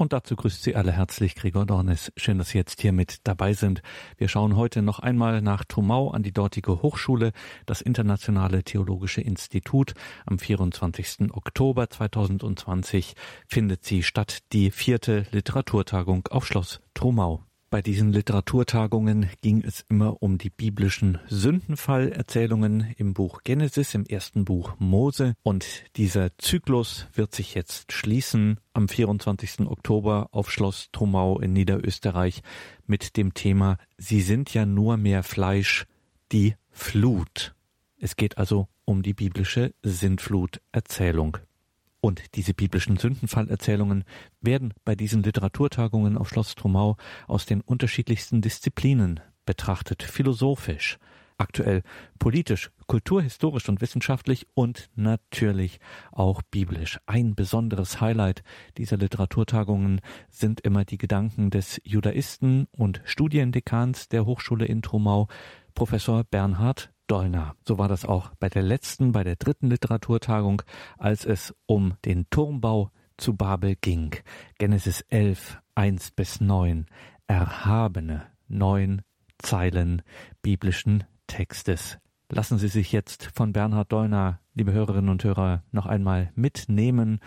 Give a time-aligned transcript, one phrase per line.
[0.00, 2.10] Und dazu grüßt Sie alle herzlich Gregor Dornes.
[2.16, 3.82] Schön, dass Sie jetzt hier mit dabei sind.
[4.16, 7.32] Wir schauen heute noch einmal nach Trumau an die dortige Hochschule,
[7.66, 9.92] das Internationale Theologische Institut.
[10.24, 11.30] Am 24.
[11.32, 13.12] Oktober 2020
[13.46, 17.44] findet sie statt, die vierte Literaturtagung auf Schloss Trumau.
[17.70, 24.44] Bei diesen Literaturtagungen ging es immer um die biblischen Sündenfallerzählungen im Buch Genesis, im ersten
[24.44, 25.34] Buch Mose.
[25.44, 29.60] Und dieser Zyklus wird sich jetzt schließen am 24.
[29.68, 32.42] Oktober auf Schloss Trumau in Niederösterreich
[32.88, 35.86] mit dem Thema Sie sind ja nur mehr Fleisch,
[36.32, 37.54] die Flut.
[37.98, 41.38] Es geht also um die biblische Sintfluterzählung.
[42.00, 44.04] Und diese biblischen Sündenfallerzählungen
[44.40, 50.98] werden bei diesen Literaturtagungen auf Schloss Trumau aus den unterschiedlichsten Disziplinen betrachtet, philosophisch,
[51.36, 51.82] aktuell
[52.18, 55.80] politisch, kulturhistorisch und wissenschaftlich und natürlich
[56.12, 56.98] auch biblisch.
[57.06, 58.42] Ein besonderes Highlight
[58.76, 65.28] dieser Literaturtagungen sind immer die Gedanken des Judaisten und Studiendekans der Hochschule in Trumau,
[65.74, 67.56] Professor Bernhard Dollner.
[67.66, 70.62] So war das auch bei der letzten, bei der dritten Literaturtagung,
[70.96, 74.14] als es um den Turmbau zu Babel ging.
[74.58, 76.86] Genesis 11, 1 bis 9.
[77.26, 79.02] Erhabene neun
[79.38, 80.02] Zeilen
[80.42, 81.98] biblischen Textes.
[82.28, 87.18] Lassen Sie sich jetzt von Bernhard Dollner, liebe Hörerinnen und Hörer, noch einmal mitnehmen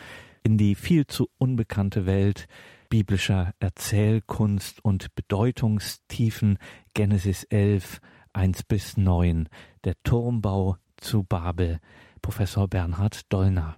[0.43, 2.47] in die viel zu unbekannte Welt
[2.89, 6.57] biblischer Erzählkunst und Bedeutungstiefen
[6.93, 7.99] Genesis 11,
[8.33, 9.49] 1 bis 9,
[9.83, 11.79] der Turmbau zu Babel,
[12.21, 13.77] Professor Bernhard Dollner.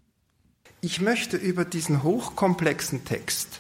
[0.82, 3.60] Ich möchte über diesen hochkomplexen Text,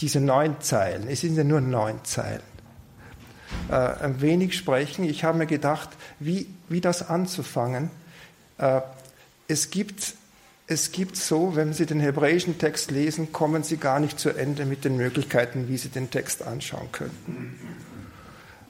[0.00, 2.42] diese neun Zeilen, es sind ja nur neun Zeilen,
[3.68, 5.04] äh, ein wenig sprechen.
[5.04, 7.90] Ich habe mir gedacht, wie, wie das anzufangen.
[8.58, 8.80] Äh,
[9.48, 10.14] es gibt
[10.70, 14.66] es gibt so, wenn Sie den hebräischen Text lesen, kommen Sie gar nicht zu Ende
[14.66, 17.58] mit den Möglichkeiten, wie Sie den Text anschauen könnten.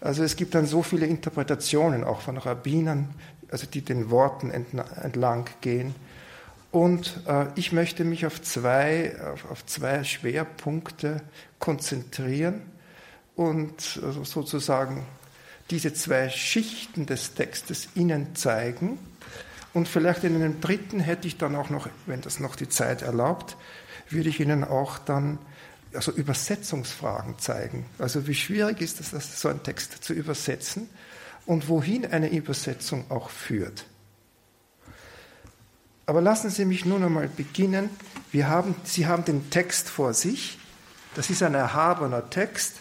[0.01, 3.15] Also es gibt dann so viele Interpretationen auch von Rabbinern,
[3.51, 5.95] also die den Worten entlang gehen.
[6.71, 11.23] Und äh, ich möchte mich auf zwei, auf, auf zwei Schwerpunkte
[11.59, 12.63] konzentrieren
[13.37, 15.07] und also sozusagen
[15.71, 18.99] diese zwei Schichten des Textes Ihnen zeigen.
[19.75, 23.03] Und vielleicht in einem dritten hätte ich dann auch noch, wenn das noch die Zeit
[23.03, 23.57] erlaubt,
[24.11, 25.39] würde ich Ihnen auch dann
[25.95, 27.87] also Übersetzungsfragen zeigen.
[27.99, 30.89] Also wie schwierig ist es, so einen Text zu übersetzen
[31.47, 33.87] und wohin eine Übersetzung auch führt.
[36.07, 37.91] Aber lassen Sie mich nun einmal beginnen.
[38.33, 40.59] Wir haben, Sie haben den Text vor sich.
[41.15, 42.77] Das ist ein erhabener Text.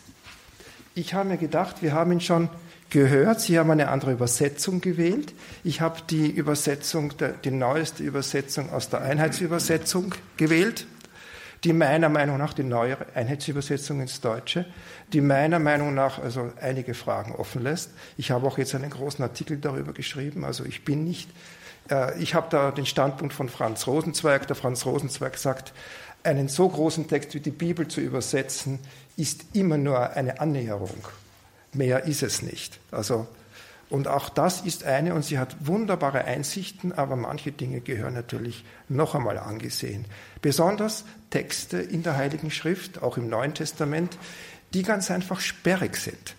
[0.96, 2.50] Ich habe mir gedacht, wir haben ihn schon
[2.90, 3.42] gehört.
[3.42, 5.34] Sie haben eine andere Übersetzung gewählt.
[5.64, 7.14] Ich habe die Übersetzung,
[7.44, 10.88] die neueste Übersetzung aus der Einheitsübersetzung gewählt
[11.64, 14.66] die meiner Meinung nach, die neue Einheitsübersetzung ins Deutsche,
[15.14, 17.92] die meiner Meinung nach also einige Fragen offen lässt.
[18.18, 21.30] Ich habe auch jetzt einen großen Artikel darüber geschrieben, also ich bin nicht,
[21.90, 25.74] äh, ich habe da den Standpunkt von Franz Rosenzweig, der Franz Rosenzweig sagt,
[26.24, 28.80] einen so großen Text wie die Bibel zu übersetzen,
[29.16, 31.08] ist immer nur eine Annäherung.
[31.74, 32.80] Mehr ist es nicht.
[32.92, 33.28] Also
[33.90, 38.66] und auch das ist eine, und sie hat wunderbare Einsichten, aber manche Dinge gehören natürlich
[38.90, 40.06] noch einmal angesehen.
[40.42, 44.18] Besonders Texte in der Heiligen Schrift, auch im Neuen Testament,
[44.74, 46.36] die ganz einfach sperrig sind.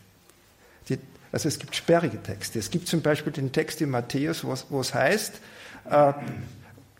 [0.91, 0.99] Die,
[1.33, 2.59] also es gibt sperrige Texte.
[2.59, 5.41] Es gibt zum Beispiel den Text in Matthäus, wo es, heißt,
[5.91, 6.13] äh,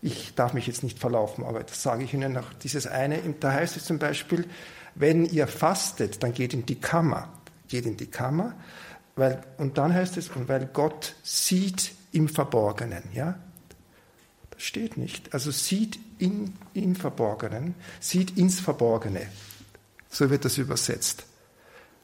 [0.01, 3.53] ich darf mich jetzt nicht verlaufen, aber das sage ich Ihnen noch, dieses eine, da
[3.53, 4.45] heißt es zum Beispiel,
[4.95, 7.29] wenn ihr fastet, dann geht in die Kammer,
[7.67, 8.55] geht in die Kammer
[9.19, 13.37] weil, und dann heißt es, und weil Gott sieht im Verborgenen, ja?
[14.51, 15.33] Das steht nicht.
[15.33, 19.27] Also sieht in, im Verborgenen, sieht ins Verborgene.
[20.09, 21.25] So wird das übersetzt.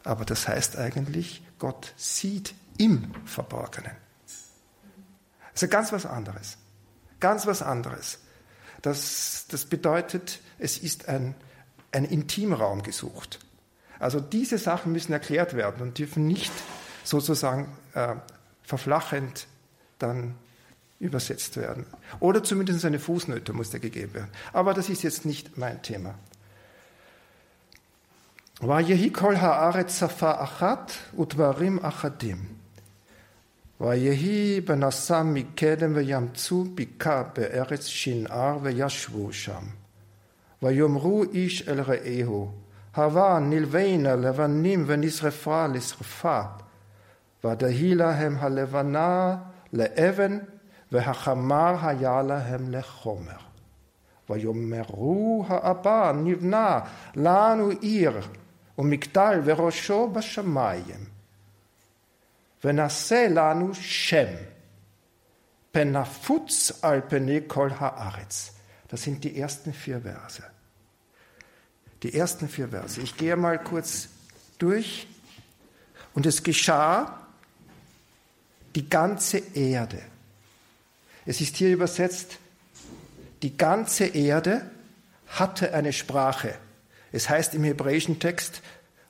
[0.03, 3.95] Aber das heißt eigentlich, Gott sieht im Verborgenen.
[5.51, 6.57] Also ganz was anderes.
[7.19, 8.19] Ganz was anderes.
[8.81, 11.33] Das, das bedeutet, es ist ein,
[11.91, 13.39] ein Intimraum gesucht.
[13.99, 16.51] Also diese Sachen müssen erklärt werden und dürfen nicht
[17.05, 18.15] sozusagen äh,
[18.63, 19.47] verflachend
[19.99, 20.35] dann
[20.99, 21.85] übersetzt werden.
[22.19, 24.31] Oder zumindest eine Fußnote muss da gegeben werden.
[24.53, 26.15] Aber das ist jetzt nicht mein Thema.
[28.61, 32.39] Vayehi kol haaretz safa achat utvarim achadim.
[33.79, 39.73] Vayehi benasam mikedem veyamzu bika be'eretz shinar veyashvu sham.
[40.61, 42.47] Vayomru ish el re'ehu.
[42.93, 46.64] Hava nilveina levanim venisrefa lisrefat.
[47.44, 49.36] ודהי להם הלבנה
[49.72, 50.38] לאבן
[50.92, 53.36] והחמר היה להם לחומר.
[54.30, 56.80] ויאמרו האבא נבנה
[57.14, 58.20] לנו עיר
[58.78, 61.04] ומגדל וראשו בשמיים
[62.64, 64.34] ונעשה לנו שם
[65.72, 68.56] פנפוץ על פני כל הארץ.
[68.88, 70.42] Das sind die ersten vier Verse.
[72.02, 73.00] Die ersten vier Verse.
[73.00, 74.08] Ich gehe mal kurz
[74.58, 75.06] durch.
[76.12, 77.20] Und es geschah
[78.75, 80.01] die ganze Erde.
[81.25, 82.37] Es ist hier übersetzt,
[83.41, 84.69] die ganze Erde
[85.27, 86.55] hatte eine Sprache.
[87.11, 88.61] Es heißt im hebräischen Text,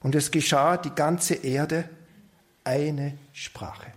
[0.01, 1.89] und es geschah die ganze Erde
[2.63, 3.91] eine Sprache.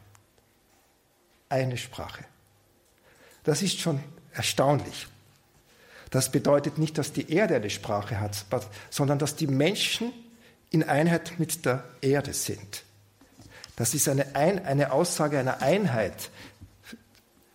[1.50, 2.25] Eine Sprache.
[3.44, 5.06] Das ist schon erstaunlich.
[6.11, 8.47] Das bedeutet nicht, dass die Erde eine Sprache hat,
[8.88, 10.12] sondern dass die Menschen
[10.70, 12.85] in Einheit mit der Erde sind.
[13.79, 16.31] Das ist eine, Ein eine Aussage einer Einheit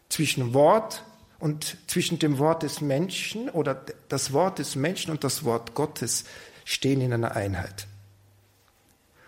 [0.08, 1.04] zwischen Wort
[1.38, 6.24] und zwischen dem Wort des Menschen oder das Wort des Menschen und das Wort Gottes
[6.64, 7.88] stehen in einer Einheit.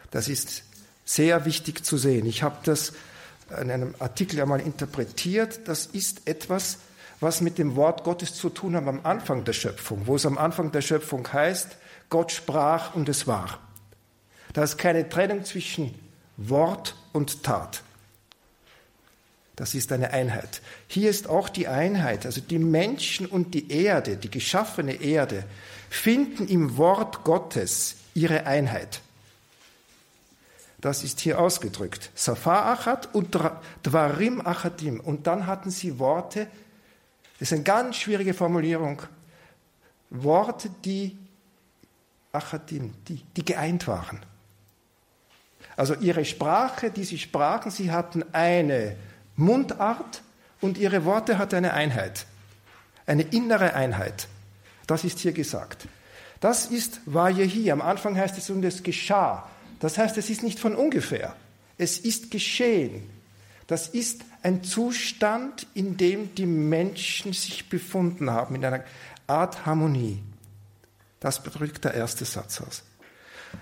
[0.10, 0.64] Das ist
[1.04, 2.26] sehr wichtig zu sehen.
[2.28, 2.94] Ich habe das
[3.60, 5.68] in einem Artikel einmal interpretiert.
[5.68, 6.78] Das ist etwas,
[7.20, 10.38] was mit dem Wort Gottes zu tun hat am Anfang der Schöpfung, wo es am
[10.38, 11.76] Anfang der Schöpfung heißt,
[12.10, 13.60] Gott sprach und es war.
[14.54, 16.05] Da ist keine Trennung zwischen
[16.38, 17.84] Wort und Tat.
[19.56, 20.62] Das ist eine Einheit.
[20.88, 25.46] Hier ist auch die Einheit, also die Menschen und die Erde, die geschaffene Erde,
[25.90, 29.02] finden im Wort Gottes ihre Einheit.
[30.82, 32.12] Das ist hier ausgedrückt.
[32.16, 33.36] Safar Achat und
[33.84, 35.00] Dvarim Achadim.
[35.00, 36.48] Und dann hatten sie Worte,
[37.40, 39.02] das ist eine ganz schwierige Formulierung,
[40.10, 41.18] Worte, die
[42.32, 44.20] Achadim, die, die geeint waren.
[45.76, 48.96] Also ihre Sprache, die sie sprachen, sie hatten eine
[49.36, 50.22] Mundart
[50.62, 52.26] und ihre Worte hatten eine Einheit,
[53.06, 54.28] eine innere Einheit.
[54.88, 55.88] Das ist hier gesagt.
[56.40, 57.74] Das ist war hier.
[57.74, 59.50] Am Anfang heißt es, und es geschah.
[59.80, 61.36] Das heißt, es ist nicht von ungefähr.
[61.78, 63.10] Es ist geschehen.
[63.68, 68.84] Das ist ein Zustand, in dem die Menschen sich befunden haben, in einer
[69.28, 70.22] Art Harmonie.
[71.20, 72.84] Das drückt der erste Satz aus.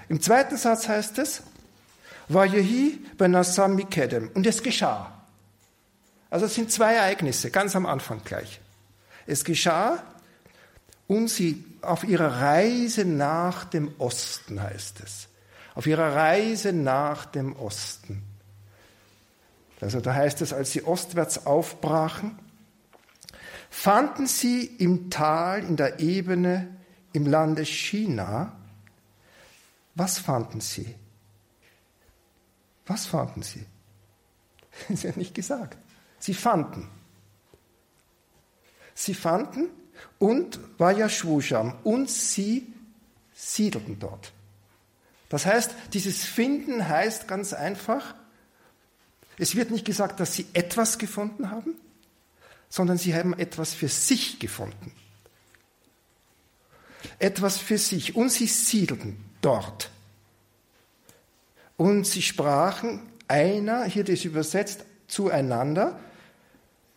[0.10, 1.44] Im zweiten Satz heißt es.
[4.34, 5.12] Und es geschah.
[6.30, 8.60] Also es sind zwei Ereignisse, ganz am Anfang gleich.
[9.28, 10.04] Es geschah
[11.08, 15.28] und sie auf ihrer Reise nach dem Osten, heißt es.
[15.76, 18.24] Auf ihrer Reise nach dem Osten.
[19.82, 22.40] Also da heißt es, als sie ostwärts aufbrachen,
[23.70, 26.70] fanden sie im Tal, in der Ebene,
[27.12, 28.54] im Lande China,
[29.96, 30.96] was fanden sie?
[32.86, 33.66] Was fanden sie?
[34.94, 35.78] Sie hat nicht gesagt.
[36.20, 36.90] Sie fanden.
[38.96, 39.70] Sie fanden
[40.20, 42.72] und war ja Schwuscham und sie
[43.34, 44.32] siedelten dort.
[45.30, 48.16] Das heißt, dieses Finden heißt ganz einfach,
[49.38, 51.76] es wird nicht gesagt, dass sie etwas gefunden haben,
[52.70, 54.94] sondern sie haben etwas für sich gefunden.
[57.20, 59.90] Etwas für sich und sie siedelten dort.
[61.84, 66.00] Und sie sprachen einer, hier das übersetzt, zueinander.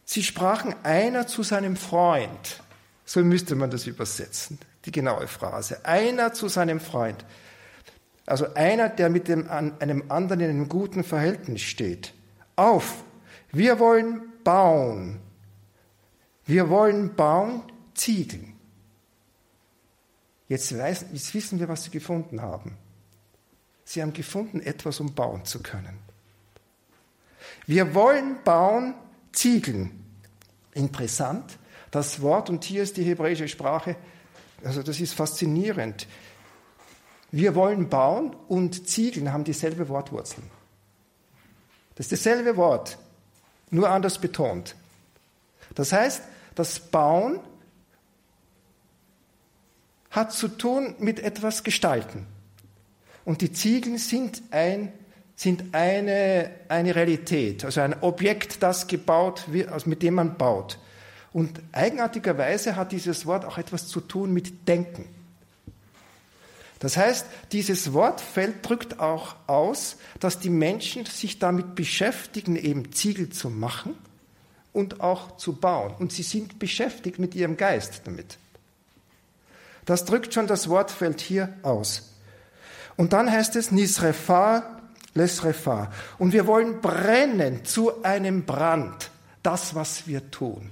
[0.05, 2.63] Sie sprachen einer zu seinem Freund.
[3.05, 5.85] So müsste man das übersetzen, die genaue Phrase.
[5.85, 7.25] Einer zu seinem Freund.
[8.27, 12.15] Also einer, der mit dem, einem anderen in einem guten Verhältnis steht.
[12.55, 13.03] Auf,
[13.51, 15.19] wir wollen bauen.
[16.45, 17.65] Wir wollen bauen
[17.95, 18.53] Ziegeln.
[20.47, 22.79] Jetzt, weiß, jetzt wissen wir, was sie gefunden haben.
[23.87, 25.99] Sie haben gefunden, etwas, um bauen zu können.
[27.67, 28.95] Wir wollen bauen
[29.33, 30.05] Ziegeln.
[30.75, 31.57] Interessant,
[31.93, 33.97] das Wort, und hier ist die hebräische Sprache,
[34.65, 36.09] also das ist faszinierend.
[37.31, 40.51] Wir wollen bauen und Ziegeln haben dieselbe Wortwurzeln.
[41.95, 42.99] Das ist dasselbe Wort,
[43.71, 44.75] nur anders betont.
[45.77, 46.23] Das heißt,
[46.57, 47.39] das Bauen
[50.11, 52.27] hat zu tun mit etwas Gestalten.
[53.27, 54.93] Und die Ziegel sind, ein,
[55.35, 60.79] sind eine, eine Realität, also ein Objekt, das gebaut wird, also mit dem man baut.
[61.33, 65.07] Und eigenartigerweise hat dieses Wort auch etwas zu tun mit Denken.
[66.79, 73.31] Das heißt, dieses Wortfeld drückt auch aus, dass die Menschen sich damit beschäftigen, eben Ziegel
[73.31, 73.95] zu machen
[74.73, 75.95] und auch zu bauen.
[75.99, 78.39] Und sie sind beschäftigt mit ihrem Geist damit.
[79.85, 82.16] Das drückt schon das Wortfeld hier aus.
[82.97, 84.81] Und dann heißt es Nisrefa,
[85.15, 85.91] Lesrefa.
[86.19, 89.11] Und wir wollen brennen zu einem Brand,
[89.43, 90.71] das, was wir tun.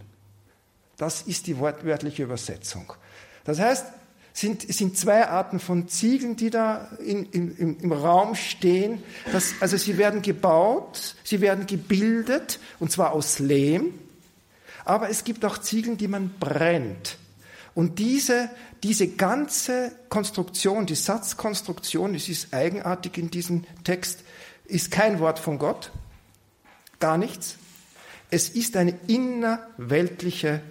[0.96, 2.92] Das ist die wortwörtliche Übersetzung.
[3.44, 3.86] Das heißt,
[4.32, 9.02] sind, sind zwei Arten von Ziegeln, die da in, in, im Raum stehen.
[9.32, 13.94] Das, also sie werden gebaut, sie werden gebildet, und zwar aus Lehm.
[14.84, 17.16] Aber es gibt auch Ziegeln, die man brennt.
[17.74, 18.50] Und diese,
[18.82, 24.22] diese ganze Konstruktion, die Satzkonstruktion, es ist eigenartig in diesem Text,
[24.66, 25.90] ist kein Wort von Gott,
[27.00, 27.56] gar nichts.
[28.30, 30.62] Es ist eine innerweltliche,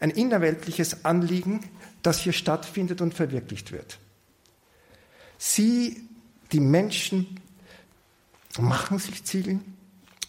[0.00, 1.60] ein innerweltliches Anliegen,
[2.02, 3.98] das hier stattfindet und verwirklicht wird.
[5.38, 6.08] Sie,
[6.52, 7.40] die Menschen,
[8.58, 9.73] machen sich Ziegeln,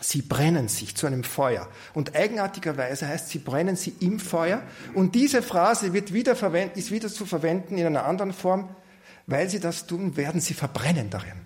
[0.09, 1.67] sie brennen sich zu einem Feuer.
[1.93, 4.61] Und eigenartigerweise heißt, sie brennen sie im Feuer.
[4.93, 6.35] Und diese Phrase wird wieder
[6.75, 8.69] ist wieder zu verwenden in einer anderen Form.
[9.27, 11.41] Weil sie das tun, werden sie verbrennen darin.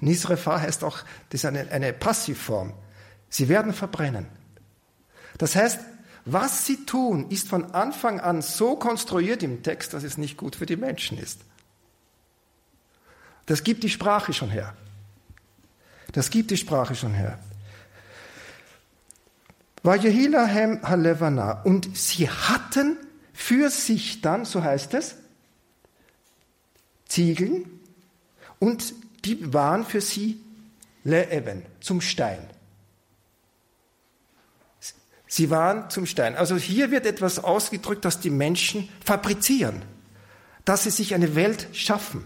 [0.00, 0.98] Nisrefa heißt auch,
[1.30, 2.72] das ist eine, eine Passivform.
[3.28, 4.26] Sie werden verbrennen.
[5.38, 5.78] Das heißt,
[6.24, 10.56] was sie tun, ist von Anfang an so konstruiert im Text, dass es nicht gut
[10.56, 11.40] für die Menschen ist.
[13.46, 14.76] Das gibt die Sprache schon her.
[16.12, 17.38] Das gibt die Sprache schon her.
[19.86, 21.62] Vajehilahem halevana.
[21.62, 22.98] Und sie hatten
[23.32, 25.14] für sich dann, so heißt es,
[27.06, 27.70] Ziegeln
[28.58, 30.40] und die waren für sie
[31.04, 32.38] Leeben, zum Stein.
[35.28, 36.34] Sie waren zum Stein.
[36.34, 39.82] Also hier wird etwas ausgedrückt, dass die Menschen fabrizieren,
[40.64, 42.24] dass sie sich eine Welt schaffen,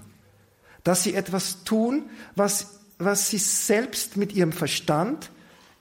[0.83, 5.31] dass sie etwas tun, was, was sie selbst mit ihrem Verstand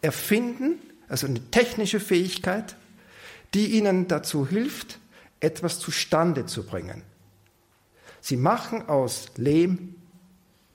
[0.01, 2.75] erfinden, also eine technische Fähigkeit,
[3.53, 4.99] die ihnen dazu hilft,
[5.39, 7.01] etwas zustande zu bringen.
[8.21, 9.95] Sie machen aus Lehm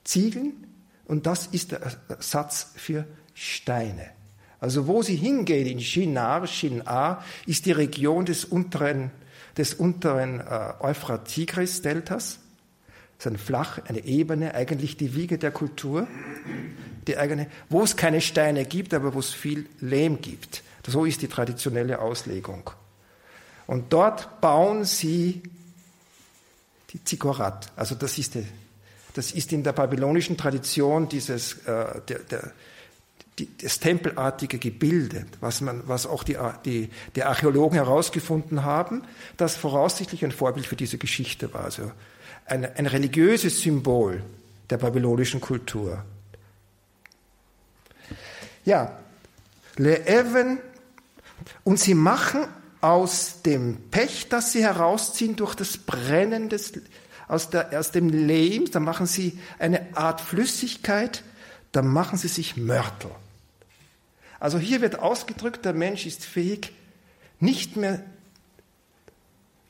[0.03, 0.53] Ziegeln
[1.05, 4.11] und das ist der Satz für Steine.
[4.59, 9.11] Also wo sie hingeht, in Shinar, Shin-A, ist die Region des unteren,
[9.57, 12.39] des unteren äh, Euphrat-Tigris-Deltas.
[13.17, 16.07] Das ist eine flach, eine Ebene, eigentlich die Wiege der Kultur.
[17.07, 20.63] Die eigene, wo es keine Steine gibt, aber wo es viel Lehm gibt.
[20.87, 22.69] So ist die traditionelle Auslegung.
[23.67, 25.41] Und dort bauen sie
[26.91, 27.71] die Zikorat.
[27.75, 28.45] Also das ist, die,
[29.13, 32.51] das ist in der babylonischen Tradition dieses, äh, der, der,
[33.39, 39.03] die, das tempelartige Gebilde, was, man, was auch die, die, die Archäologen herausgefunden haben,
[39.37, 41.65] das voraussichtlich ein Vorbild für diese Geschichte war.
[41.65, 41.91] Also
[42.45, 44.23] ein, ein religiöses Symbol
[44.69, 46.03] der babylonischen Kultur.
[48.65, 48.97] Ja,
[49.77, 50.57] Le'even,
[51.63, 52.45] und sie machen
[52.81, 56.73] aus dem Pech, das sie herausziehen durch das Brennen des,
[57.27, 61.23] aus, der, aus dem Lehm, da machen sie eine Art Flüssigkeit,
[61.71, 63.11] da machen sie sich Mörtel.
[64.39, 66.73] Also hier wird ausgedrückt, der Mensch ist fähig,
[67.39, 68.03] nicht mehr,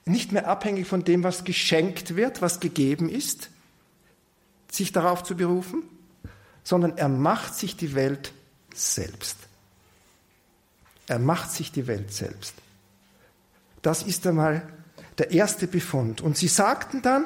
[0.06, 3.50] nicht mehr abhängig von dem, was geschenkt wird, was gegeben ist,
[4.72, 5.84] sich darauf zu berufen,
[6.64, 8.34] sondern er macht sich die Welt
[8.78, 9.38] selbst.
[11.08, 12.54] Er macht sich die Welt selbst.
[13.82, 14.68] Das ist einmal
[15.18, 16.22] der erste Befund.
[16.22, 17.26] Und sie sagten dann,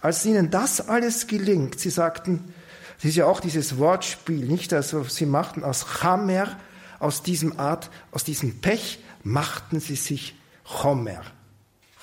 [0.00, 2.54] als ihnen das alles gelingt, sie sagten,
[2.96, 4.72] das ist ja auch dieses Wortspiel, nicht?
[4.72, 6.56] Also sie machten aus Chamer,
[7.00, 11.22] aus diesem Art, aus diesem Pech, machten sie sich Chomer.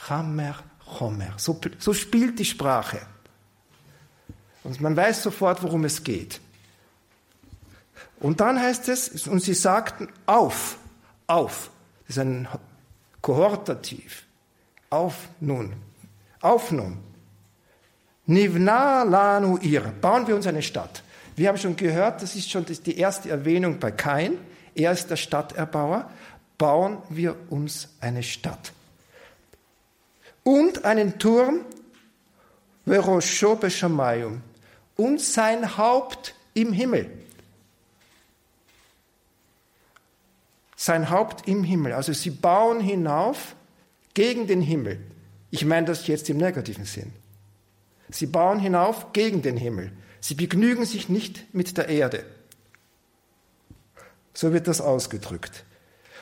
[0.06, 1.34] Chamer, Chomer.
[1.38, 3.00] So, so spielt die Sprache.
[4.64, 6.42] Und man weiß sofort, worum es geht.
[8.20, 10.78] Und dann heißt es, und sie sagten auf,
[11.28, 11.70] auf.
[12.08, 12.48] Das ist ein
[13.22, 14.26] Kohortativ.
[14.90, 15.74] Auf nun,
[16.42, 16.98] auf nun.
[18.26, 19.82] Nivna lanu ir.
[20.02, 21.04] Bauen wir uns eine Stadt.
[21.36, 24.38] Wir haben schon gehört, das ist schon die erste Erwähnung bei Kain.
[24.76, 26.10] Er ist der Stadterbauer.
[26.58, 28.74] Bauen wir uns eine Stadt.
[30.44, 31.66] Und einen Turm,
[34.96, 37.10] und sein Haupt im Himmel.
[40.82, 41.92] Sein Haupt im Himmel.
[41.92, 43.54] Also sie bauen hinauf
[44.14, 44.98] gegen den Himmel.
[45.52, 47.12] Ich meine das jetzt im negativen Sinn.
[48.10, 49.92] Sie bauen hinauf gegen den Himmel.
[50.22, 52.24] Sie begnügen sich nicht mit der Erde.
[54.34, 55.66] So wird das ausgedrückt.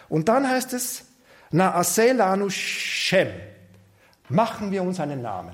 [0.10, 1.06] Und dann heißt es,
[1.52, 3.30] Na aselanu Shem.
[4.28, 5.54] Machen wir uns einen Namen.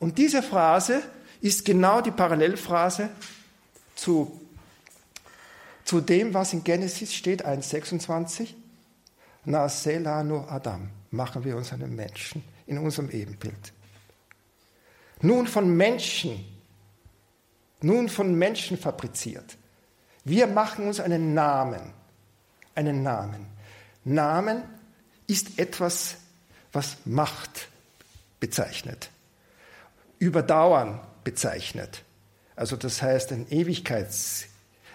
[0.00, 1.04] Und diese Phrase
[1.40, 3.10] ist genau die Parallelphrase
[3.94, 4.40] zu,
[5.84, 8.54] zu dem, was in Genesis steht, 1,26.
[9.44, 10.90] Na aselanu Adam.
[11.10, 13.72] Machen wir uns einen Menschen in unserem Ebenbild
[15.22, 16.44] nun von Menschen,
[17.80, 19.56] nun von Menschen fabriziert.
[20.24, 21.92] Wir machen uns einen Namen,
[22.74, 23.46] einen Namen.
[24.04, 24.62] Namen
[25.26, 26.16] ist etwas,
[26.72, 27.68] was Macht
[28.40, 29.10] bezeichnet,
[30.18, 32.02] Überdauern bezeichnet.
[32.56, 34.46] Also das heißt, ein Ewigkeits,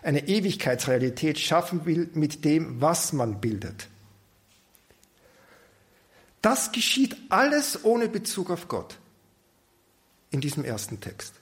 [0.01, 3.87] eine Ewigkeitsrealität schaffen will mit dem, was man bildet.
[6.41, 8.97] Das geschieht alles ohne Bezug auf Gott
[10.29, 11.33] in diesem ersten Text,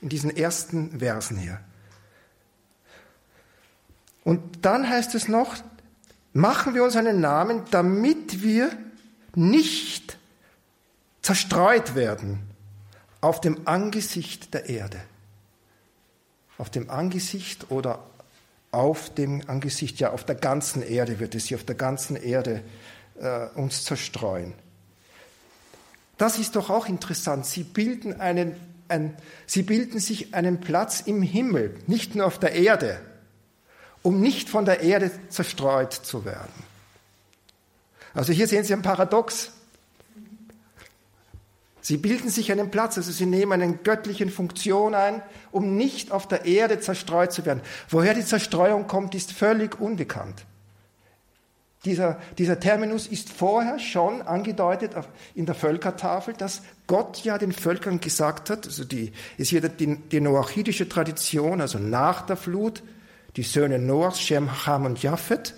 [0.00, 1.60] in diesen ersten Versen hier.
[4.24, 5.56] Und dann heißt es noch,
[6.32, 8.70] machen wir uns einen Namen, damit wir
[9.34, 10.18] nicht
[11.22, 12.40] zerstreut werden
[13.20, 15.00] auf dem Angesicht der Erde.
[16.58, 18.04] Auf dem Angesicht oder
[18.70, 22.62] auf dem Angesicht, ja, auf der ganzen Erde wird es hier, auf der ganzen Erde
[23.20, 24.52] äh, uns zerstreuen.
[26.18, 27.46] Das ist doch auch interessant.
[27.46, 28.56] Sie bilden, einen,
[28.88, 33.00] ein, sie bilden sich einen Platz im Himmel, nicht nur auf der Erde,
[34.02, 36.68] um nicht von der Erde zerstreut zu werden.
[38.14, 39.52] Also hier sehen Sie ein Paradox.
[41.88, 46.28] Sie bilden sich einen Platz, also sie nehmen eine göttliche Funktion ein, um nicht auf
[46.28, 47.62] der Erde zerstreut zu werden.
[47.88, 50.44] Woher die Zerstreuung kommt, ist völlig unbekannt.
[51.86, 54.92] Dieser, dieser Terminus ist vorher schon angedeutet
[55.34, 59.96] in der Völkertafel, dass Gott ja den Völkern gesagt hat, also die, ist hier die,
[59.96, 62.82] die noachidische Tradition, also nach der Flut,
[63.36, 65.54] die Söhne Noachs, Shem, Ham und Japhet.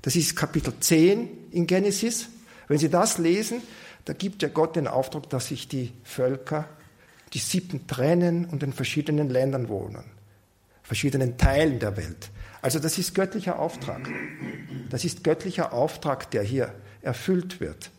[0.00, 2.30] Das ist Kapitel 10 in Genesis.
[2.72, 3.60] Wenn Sie das lesen,
[4.06, 6.66] da gibt ja Gott den Auftrag, dass sich die Völker,
[7.34, 10.04] die Sippen trennen und in verschiedenen Ländern wohnen,
[10.82, 12.30] verschiedenen Teilen der Welt.
[12.62, 14.08] Also das ist göttlicher Auftrag.
[14.88, 17.90] Das ist göttlicher Auftrag, der hier erfüllt wird.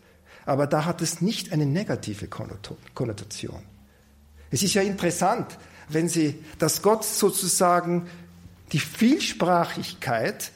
[0.43, 3.61] Aber da hat es nicht eine negative Konnotation.
[4.49, 5.55] Es ist ja interessant,
[5.87, 8.07] wenn Sie, dass Gott sozusagen
[8.71, 10.51] die Vielsprachigkeit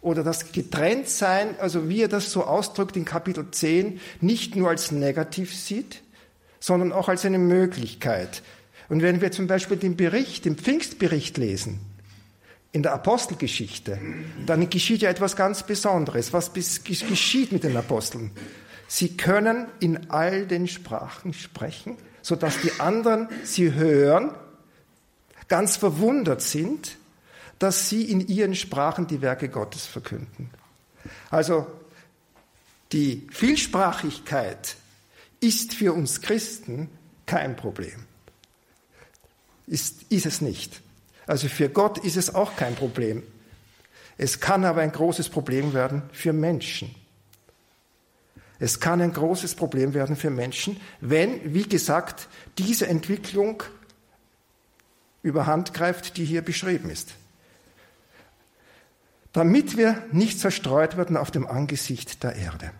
[0.00, 4.92] oder das Getrenntsein, also wie er das so ausdrückt in Kapitel 10, nicht nur als
[4.92, 6.02] negativ sieht,
[6.60, 8.42] sondern auch als eine Möglichkeit.
[8.88, 11.80] Und wenn wir zum Beispiel den Bericht, den Pfingstbericht lesen,
[12.72, 13.98] in der Apostelgeschichte,
[14.46, 16.32] dann geschieht ja etwas ganz Besonderes.
[16.32, 18.30] Was geschieht mit den Aposteln?
[18.86, 24.30] Sie können in all den Sprachen sprechen, sodass die anderen sie hören,
[25.48, 26.97] ganz verwundert sind,
[27.58, 30.50] dass sie in ihren Sprachen die Werke Gottes verkünden.
[31.30, 31.66] Also
[32.92, 34.76] die Vielsprachigkeit
[35.40, 36.88] ist für uns Christen
[37.26, 38.04] kein Problem.
[39.66, 40.80] Ist, ist es nicht.
[41.26, 43.22] Also für Gott ist es auch kein Problem.
[44.16, 46.94] Es kann aber ein großes Problem werden für Menschen.
[48.58, 53.62] Es kann ein großes Problem werden für Menschen, wenn, wie gesagt, diese Entwicklung
[55.22, 57.14] überhand greift, die hier beschrieben ist.
[59.32, 62.70] Damit wir nicht zerstreut werden auf dem Angesicht der Erde.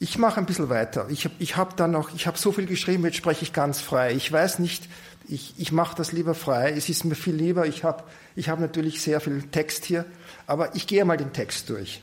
[0.00, 1.08] Ich mache ein bisschen weiter.
[1.10, 3.80] Ich habe ich hab dann noch, ich habe so viel geschrieben, jetzt spreche ich ganz
[3.80, 4.12] frei.
[4.12, 4.88] Ich weiß nicht,
[5.26, 6.72] ich, ich mache das lieber frei.
[6.72, 7.66] Es ist mir viel lieber.
[7.66, 8.04] Ich habe
[8.36, 10.04] ich hab natürlich sehr viel Text hier,
[10.46, 12.02] aber ich gehe mal den Text durch.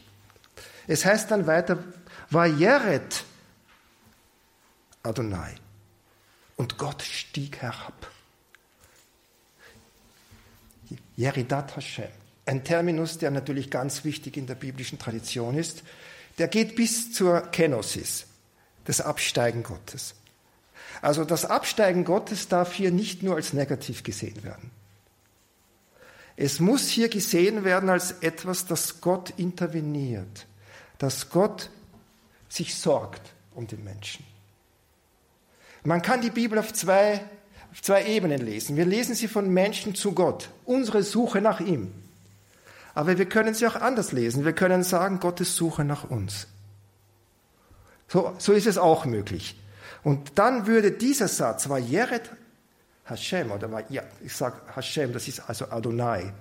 [0.88, 1.84] Es heißt dann weiter,
[2.29, 3.23] Vayeret
[5.03, 5.55] Adonai.
[6.58, 8.08] Und Gott stieg herab.
[11.17, 12.10] Yeridat Hashem.
[12.45, 15.84] Ein Terminus, der natürlich ganz wichtig in der biblischen Tradition ist
[16.38, 18.25] der geht bis zur Kenosis,
[18.86, 20.15] das Absteigen Gottes.
[21.01, 24.71] Also das Absteigen Gottes darf hier nicht nur als negativ gesehen werden.
[26.38, 30.47] Es muss hier gesehen werden als etwas, das Gott interveniert,
[30.97, 31.69] dass Gott
[32.49, 34.25] sich sorgt um den Menschen.
[35.84, 37.23] Man kann die Bibel auf zwei,
[37.81, 38.75] zwei Ebenen lesen.
[38.75, 41.91] Wir lesen sie von Menschen zu Gott, unsere Suche nach ihm.
[42.93, 44.45] Aber wir können sie auch anders lesen.
[44.45, 46.47] Wir können sagen, Gottes Suche nach uns.
[48.07, 49.59] So, so ist es auch möglich.
[50.03, 52.29] Und dann würde dieser Satz, war Jeret
[53.05, 56.33] Hashem, oder war, ja, ich sage Hashem, das ist also Adonai.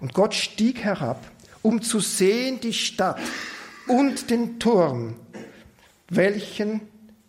[0.00, 1.24] Und Gott stieg herab,
[1.62, 3.18] um zu sehen die Stadt
[3.86, 5.16] und den Turm,
[6.08, 6.80] welchen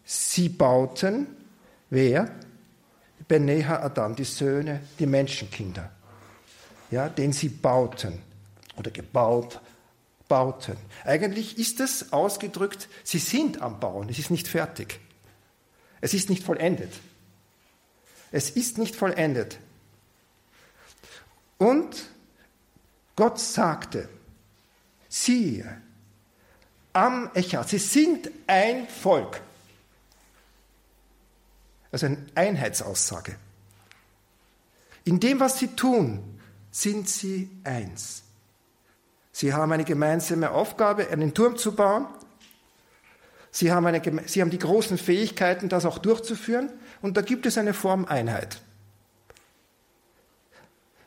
[0.03, 1.27] sie bauten.
[1.89, 2.29] Wer?
[3.27, 5.91] Beneha Adam, die Söhne, die Menschenkinder.
[6.91, 8.21] Ja, den sie bauten
[8.77, 9.59] oder gebaut,
[10.27, 10.77] bauten.
[11.03, 14.99] Eigentlich ist es ausgedrückt, sie sind am Bauen, es ist nicht fertig.
[15.99, 16.93] Es ist nicht vollendet.
[18.31, 19.57] Es ist nicht vollendet.
[21.57, 22.09] Und
[23.15, 24.07] Gott sagte,
[25.09, 25.81] siehe,
[26.93, 29.41] am Echat, sie sind ein Volk.
[31.97, 33.37] Also eine Einheitsaussage.
[35.03, 38.21] In dem, was sie tun, sind sie eins.
[39.31, 42.05] Sie haben eine gemeinsame Aufgabe, einen Turm zu bauen.
[43.49, 46.69] Sie haben, eine, sie haben die großen Fähigkeiten, das auch durchzuführen.
[47.01, 48.61] Und da gibt es eine Form Einheit.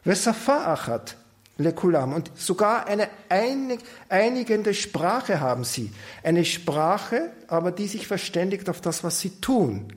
[0.05, 1.15] Vesafa'achat
[1.57, 2.15] lekulam.
[2.15, 5.93] Und sogar eine einig, einigende Sprache haben sie.
[6.25, 9.97] Eine Sprache, aber die sich verständigt auf das, was sie tun.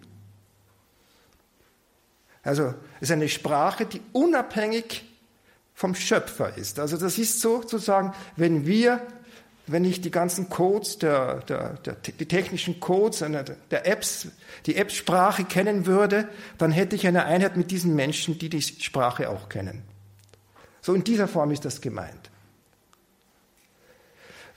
[2.44, 5.06] Also es ist eine Sprache, die unabhängig
[5.74, 6.80] vom Schöpfer ist.
[6.80, 9.02] Also das ist sozusagen, wenn wir,
[9.66, 14.28] wenn ich die ganzen Codes, der, der, der, die technischen Codes der Apps,
[14.66, 16.28] die App-Sprache kennen würde,
[16.58, 19.84] dann hätte ich eine Einheit mit diesen Menschen, die die Sprache auch kennen.
[20.82, 22.30] So in dieser Form ist das gemeint.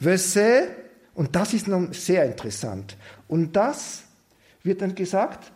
[0.01, 0.69] Vese,
[1.15, 2.97] und das ist nun sehr interessant,
[3.29, 4.03] und das
[4.65, 5.53] wird dann gesagt,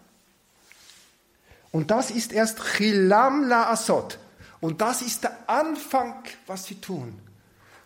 [1.73, 4.19] und das ist erst Chilam la Asot.
[4.61, 7.19] Und das ist der Anfang, was sie tun.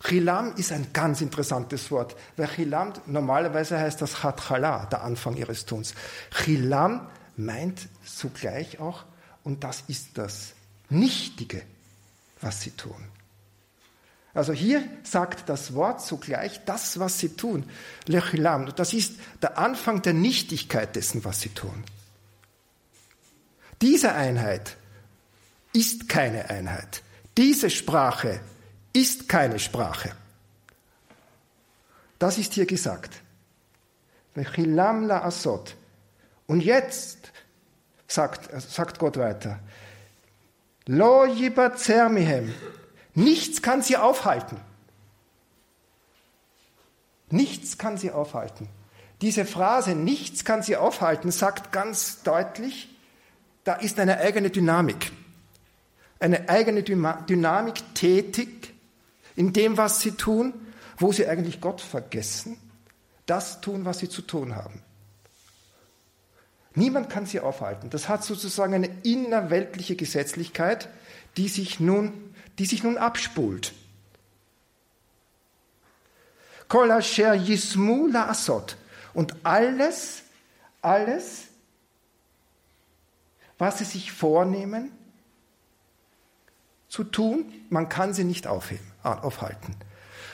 [0.03, 5.65] Chilam ist ein ganz interessantes Wort, weil Chilam normalerweise heißt das Hatchala, der Anfang ihres
[5.65, 5.95] Tuns.
[6.31, 9.05] Chilam meint zugleich auch,
[9.45, 10.53] und das ist das
[10.91, 11.63] Nichtige,
[12.41, 13.09] was sie tun.
[14.35, 17.65] Also hier sagt das Wort zugleich das, was sie tun.
[18.07, 21.85] Lechilam, das ist der Anfang der Nichtigkeit dessen, was sie tun.
[23.85, 24.79] Diese Einheit
[25.75, 27.03] ist keine Einheit.
[27.37, 28.41] Diese Sprache
[28.95, 30.11] ist keine Sprache.
[32.19, 33.13] Das ist hier gesagt.
[36.47, 37.31] Und jetzt
[38.09, 39.61] sagt, sagt Gott weiter,
[40.87, 41.27] Lo.
[43.15, 44.57] Nichts kann sie aufhalten.
[47.29, 48.67] Nichts kann sie aufhalten.
[49.21, 52.89] Diese Phrase, nichts kann sie aufhalten, sagt ganz deutlich,
[53.65, 55.11] da ist eine eigene Dynamik.
[56.21, 58.73] Eine eigene Dynamik tätig
[59.37, 60.55] in dem, was sie tun,
[60.97, 62.57] wo sie eigentlich Gott vergessen,
[63.27, 64.81] das tun, was sie zu tun haben.
[66.75, 67.91] Niemand kann sie aufhalten.
[67.91, 70.89] Das hat sozusagen eine innerweltliche Gesetzlichkeit,
[71.37, 73.73] die sich nun, die sich nun abspult.
[76.69, 78.77] Kol yismu la asot.
[79.13, 80.23] Und alles,
[80.83, 81.45] alles,
[83.59, 84.91] was sie sich vornehmen
[86.89, 89.77] zu tun, man kann sie nicht aufheben, aufhalten.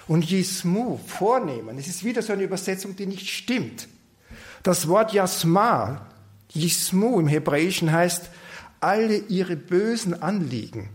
[0.09, 3.89] Und Yismu, vornehmen, es ist wieder so eine Übersetzung, die nicht stimmt.
[4.63, 6.07] Das Wort Yasma,
[6.53, 8.31] Yismu im Hebräischen heißt,
[8.81, 10.91] alle ihre bösen Anliegen.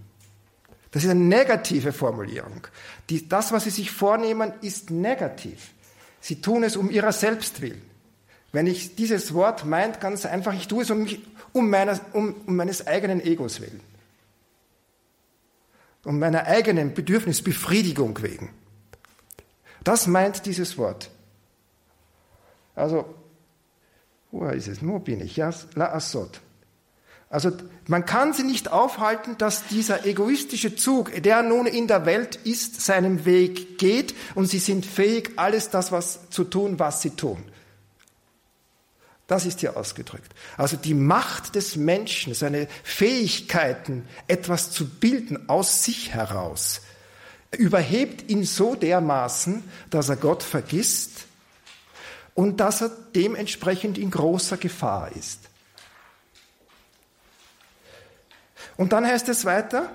[0.92, 2.68] Das ist eine negative Formulierung.
[3.10, 5.72] Die, das, was sie sich vornehmen, ist negativ.
[6.22, 7.82] Sie tun es um ihrer selbst willen.
[8.52, 11.22] Wenn ich dieses Wort meint, ganz einfach, ich tue es um, mich,
[11.54, 13.82] um, meiner, um, um meines eigenen Egos willen.
[16.04, 18.50] Um meiner eigenen Bedürfnisbefriedigung wegen.
[19.84, 21.10] Das meint dieses Wort.
[22.76, 23.06] Also,
[24.32, 24.86] wo ist es?
[24.86, 25.38] Wo bin ich?
[25.38, 26.42] Ja, la asot.
[27.30, 27.52] Also
[27.88, 32.82] man kann sie nicht aufhalten, dass dieser egoistische Zug, der nun in der Welt ist,
[32.82, 37.44] seinem Weg geht und sie sind fähig, alles das was zu tun, was sie tun.
[39.28, 40.34] Das ist hier ausgedrückt.
[40.56, 46.82] Also die Macht des Menschen, seine Fähigkeiten, etwas zu bilden aus sich heraus,
[47.52, 51.26] überhebt ihn so dermaßen, dass er Gott vergisst
[52.36, 55.40] und dass er dementsprechend in großer Gefahr ist.
[58.78, 59.90] Und dann heißt es weiter,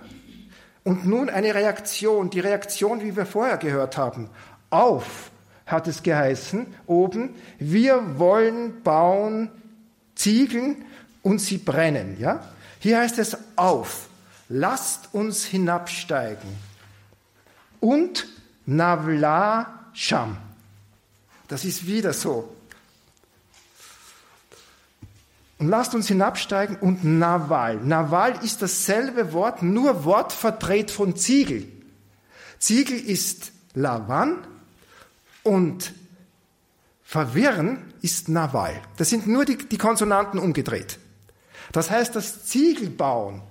[0.83, 4.31] und nun eine Reaktion, die Reaktion, wie wir vorher gehört haben,
[4.71, 5.30] auf
[5.71, 9.51] hat es geheißen, oben, wir wollen bauen
[10.15, 10.85] Ziegeln
[11.23, 12.17] und sie brennen.
[12.19, 12.45] Ja?
[12.79, 14.09] Hier heißt es auf,
[14.49, 16.51] lasst uns hinabsteigen.
[17.81, 18.27] Und
[18.67, 20.37] Navla Sham.
[21.49, 22.55] Das ist wieder so.
[25.59, 27.77] Und lasst uns hinabsteigen und Naval.
[27.77, 31.69] Naval ist dasselbe Wort, nur Wort verdreht von Ziegel.
[32.59, 34.39] Ziegel ist Lavan
[35.43, 35.93] und
[37.03, 38.75] verwirren ist Nawal.
[38.97, 40.99] Das sind nur die, die Konsonanten umgedreht.
[41.73, 43.43] Das heißt, das Ziegelbauen,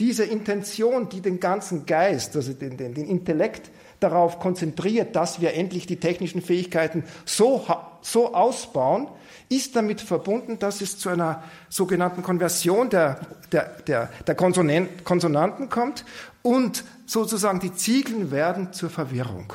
[0.00, 5.54] diese Intention, die den ganzen Geist, also den, den, den Intellekt darauf konzentriert, dass wir
[5.54, 7.64] endlich die technischen Fähigkeiten so,
[8.02, 9.08] so ausbauen,
[9.48, 13.20] ist damit verbunden, dass es zu einer sogenannten Konversion der,
[13.52, 16.04] der, der, der Konsonanten kommt
[16.42, 19.52] und sozusagen die Ziegeln werden zur Verwirrung.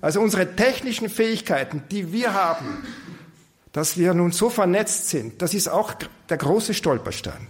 [0.00, 2.84] Also unsere technischen Fähigkeiten, die wir haben,
[3.72, 5.94] dass wir nun so vernetzt sind, das ist auch
[6.28, 7.48] der große Stolperstein.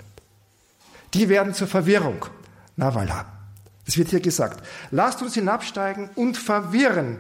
[1.14, 2.26] Die werden zur Verwirrung.
[2.76, 3.24] Na voilà.
[3.86, 4.64] Das wird hier gesagt.
[4.90, 7.18] Lasst uns hinabsteigen und verwirren.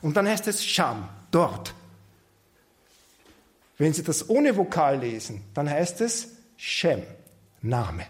[0.00, 1.74] Und dann heißt es Scham, dort.
[3.76, 7.02] Wenn Sie das ohne Vokal lesen, dann heißt es Shem,
[7.62, 8.06] Name.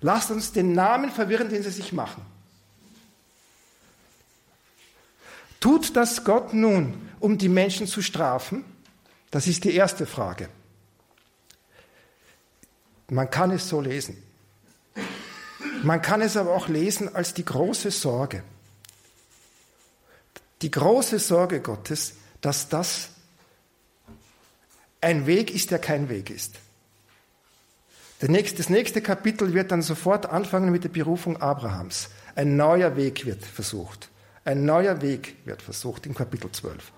[0.00, 2.24] Lasst uns den Namen verwirren, den Sie sich machen.
[5.64, 8.66] Tut das Gott nun, um die Menschen zu strafen?
[9.30, 10.50] Das ist die erste Frage.
[13.08, 14.22] Man kann es so lesen.
[15.82, 18.42] Man kann es aber auch lesen als die große Sorge.
[20.60, 23.08] Die große Sorge Gottes, dass das
[25.00, 26.56] ein Weg ist, der kein Weg ist.
[28.20, 32.10] Das nächste Kapitel wird dann sofort anfangen mit der Berufung Abrahams.
[32.34, 34.10] Ein neuer Weg wird versucht.
[34.44, 36.92] Ein neuer Weg wird versucht im Kapitel 12.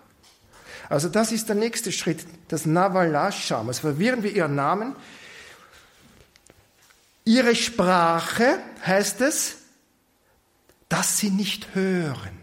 [0.89, 3.69] Also das ist der nächste Schritt, das Navalasham.
[3.69, 4.97] Also verwirren wir ihren Namen,
[7.27, 9.57] Ihre Sprache heißt es,
[10.89, 12.39] dass sie nicht hören.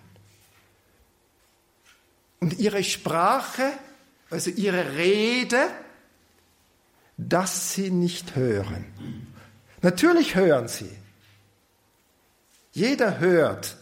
[2.41, 3.71] Und ihre Sprache,
[4.29, 5.69] also ihre Rede,
[7.17, 8.85] dass sie nicht hören.
[9.81, 10.91] Natürlich hören sie.
[12.73, 13.77] Jeder hört.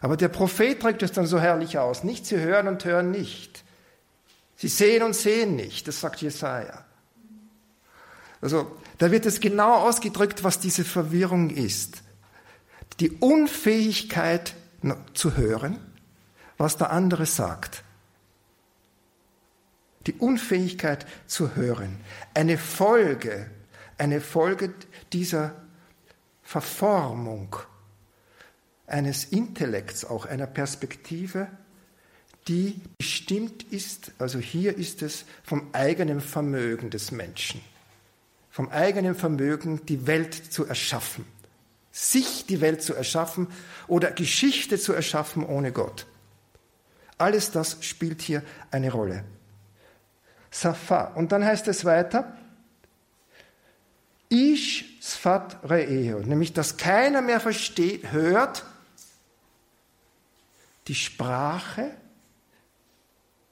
[0.00, 2.04] Aber der Prophet drückt es dann so herrlich aus.
[2.04, 3.64] Nicht sie hören und hören nicht.
[4.56, 5.88] Sie sehen und sehen nicht.
[5.88, 6.84] Das sagt Jesaja.
[8.40, 12.02] Also da wird es genau ausgedrückt, was diese Verwirrung ist.
[13.00, 14.54] Die Unfähigkeit
[15.14, 15.78] zu hören,
[16.56, 17.82] was der andere sagt.
[20.06, 21.98] Die Unfähigkeit zu hören.
[22.32, 23.50] Eine Folge,
[23.98, 24.72] eine Folge
[25.12, 25.52] dieser
[26.42, 27.56] Verformung
[28.86, 31.48] eines Intellekts, auch einer Perspektive,
[32.48, 37.60] die bestimmt ist, also hier ist es vom eigenen Vermögen des Menschen
[38.56, 41.26] vom eigenen Vermögen die Welt zu erschaffen.
[41.92, 43.48] Sich die Welt zu erschaffen
[43.86, 46.06] oder Geschichte zu erschaffen ohne Gott.
[47.18, 49.24] Alles das spielt hier eine Rolle.
[50.50, 51.08] Safa.
[51.16, 52.34] Und dann heißt es weiter,
[54.30, 58.64] Ish Sfat Re'eo, nämlich dass keiner mehr versteht, hört
[60.88, 61.96] die Sprache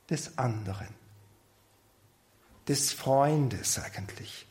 [0.08, 0.88] des anderen,
[2.66, 4.46] des Freundes eigentlich.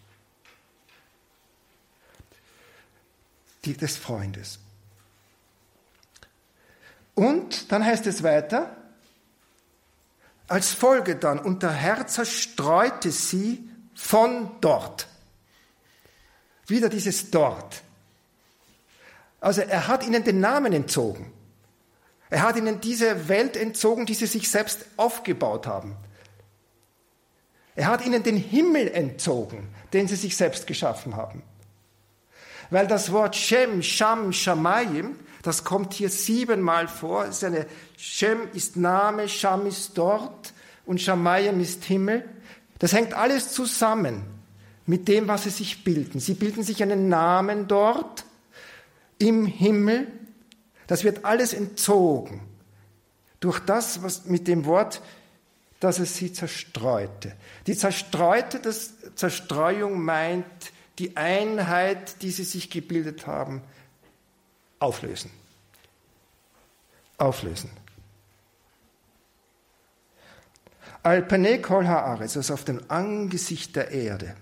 [3.66, 4.60] die des Freundes.
[7.16, 8.76] Und dann heißt es weiter,
[10.48, 15.08] als Folge dann, und der Herr zerstreute sie von dort.
[16.68, 17.82] Wieder dieses dort.
[19.40, 21.32] Also er hat ihnen den Namen entzogen.
[22.34, 25.96] Er hat ihnen diese Welt entzogen, die sie sich selbst aufgebaut haben.
[27.76, 31.44] Er hat ihnen den Himmel entzogen, den sie sich selbst geschaffen haben.
[32.72, 37.26] Weil das Wort Shem, Sham, Shamayim, das kommt hier siebenmal vor.
[37.26, 37.68] ist eine,
[37.98, 40.54] Shem ist Name, Sham ist dort
[40.88, 42.28] und Shamayim ist Himmel.
[42.80, 44.24] Das hängt alles zusammen
[44.88, 46.20] mit dem, was sie sich bilden.
[46.20, 48.26] Sie bilden sich einen Namen dort
[49.20, 50.08] im Himmel.
[50.88, 52.42] Das wird alles entzogen
[53.40, 55.02] durch das, was mit dem Wort,
[55.80, 57.36] dass es sie zerstreute.
[57.68, 60.46] Die zerstreute, das Zerstreuung meint
[61.00, 63.62] die Einheit, die sie sich gebildet haben,
[64.80, 65.32] auflösen.
[67.18, 67.70] Auflösen.
[71.04, 74.36] Alpanekol Haaretz, also auf dem Angesicht der Erde.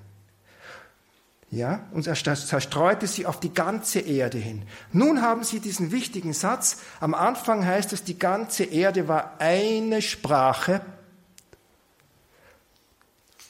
[1.51, 4.63] Ja, und er zerstreute sie auf die ganze Erde hin.
[4.93, 6.77] Nun haben sie diesen wichtigen Satz.
[7.01, 10.79] Am Anfang heißt es, die ganze Erde war eine Sprache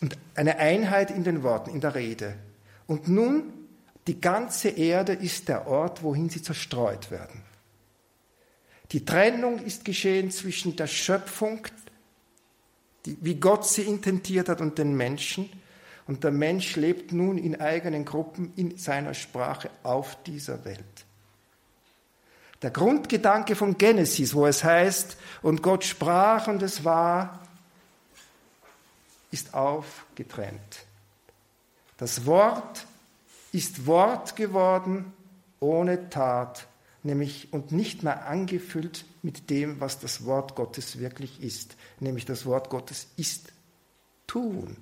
[0.02, 2.34] und eine Einheit in den Worten, in der Rede.
[2.88, 3.54] Und nun,
[4.08, 7.44] die ganze Erde ist der Ort, wohin sie zerstreut werden.
[8.92, 11.68] Die Trennung ist geschehen zwischen der Schöpfung,
[13.06, 15.50] die, wie Gott sie intentiert hat, und den Menschen.
[16.08, 21.06] Und der Mensch lebt nun in eigenen Gruppen in seiner Sprache auf dieser Welt.
[22.62, 27.40] Der Grundgedanke von Genesis, wo es heißt, und Gott sprach und es war,
[29.32, 30.86] ist aufgetrennt.
[31.98, 32.86] Das Wort
[33.52, 35.14] ist Wort geworden
[35.60, 36.68] ohne Tat,
[37.04, 42.46] nämlich und nicht mehr angefüllt mit dem, was das Wort Gottes wirklich ist, nämlich das
[42.46, 43.52] Wort Gottes ist
[44.28, 44.78] tun.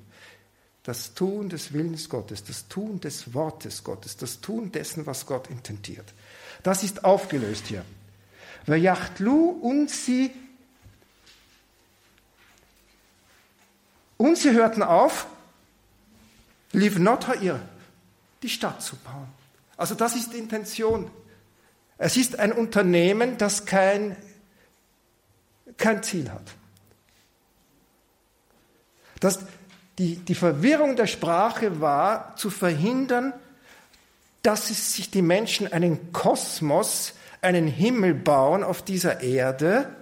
[0.83, 5.49] Das Tun des Willens Gottes, das Tun des Wortes Gottes, das Tun dessen, was Gott
[5.49, 6.13] intendiert.
[6.63, 7.83] Das ist aufgelöst hier.
[8.65, 10.31] Vayachtlu und sie
[14.17, 15.27] und sie hörten auf,
[16.71, 17.59] Liv not ha'ir,
[18.43, 19.27] die Stadt zu bauen.
[19.75, 21.09] Also das ist die Intention
[22.01, 24.15] Es ist ein Unternehmen, das kein,
[25.77, 26.55] kein Ziel hat.
[29.19, 29.39] Das,
[29.99, 33.33] die, die Verwirrung der Sprache war zu verhindern,
[34.41, 39.93] dass sich die Menschen einen Kosmos, einen Himmel bauen auf dieser Erde,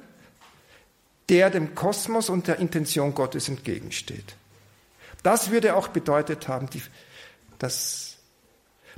[1.29, 4.35] der dem Kosmos und der Intention Gottes entgegensteht.
[5.23, 6.81] Das würde auch bedeutet haben, die,
[7.57, 8.17] das,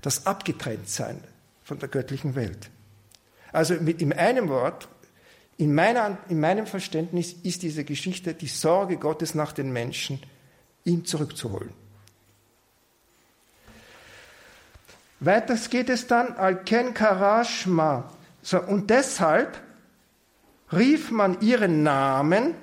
[0.01, 1.23] das Abgetrenntsein
[1.63, 2.69] von der göttlichen Welt.
[3.53, 4.89] Also mit, in einem Wort,
[5.57, 10.21] in, meiner, in meinem Verständnis ist diese Geschichte die Sorge Gottes nach den Menschen,
[10.83, 11.71] ihn zurückzuholen.
[15.19, 18.11] Weiter geht es dann, Alken Karashma.
[18.41, 19.59] So, und deshalb
[20.71, 22.55] rief man ihren Namen,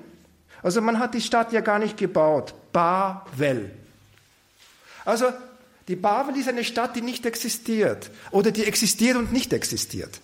[0.63, 3.71] also man hat die Stadt ja gar nicht gebaut, Bavel.
[5.05, 5.27] Also
[5.87, 10.19] die Babel ist eine Stadt, die nicht existiert oder die existiert und nicht existiert.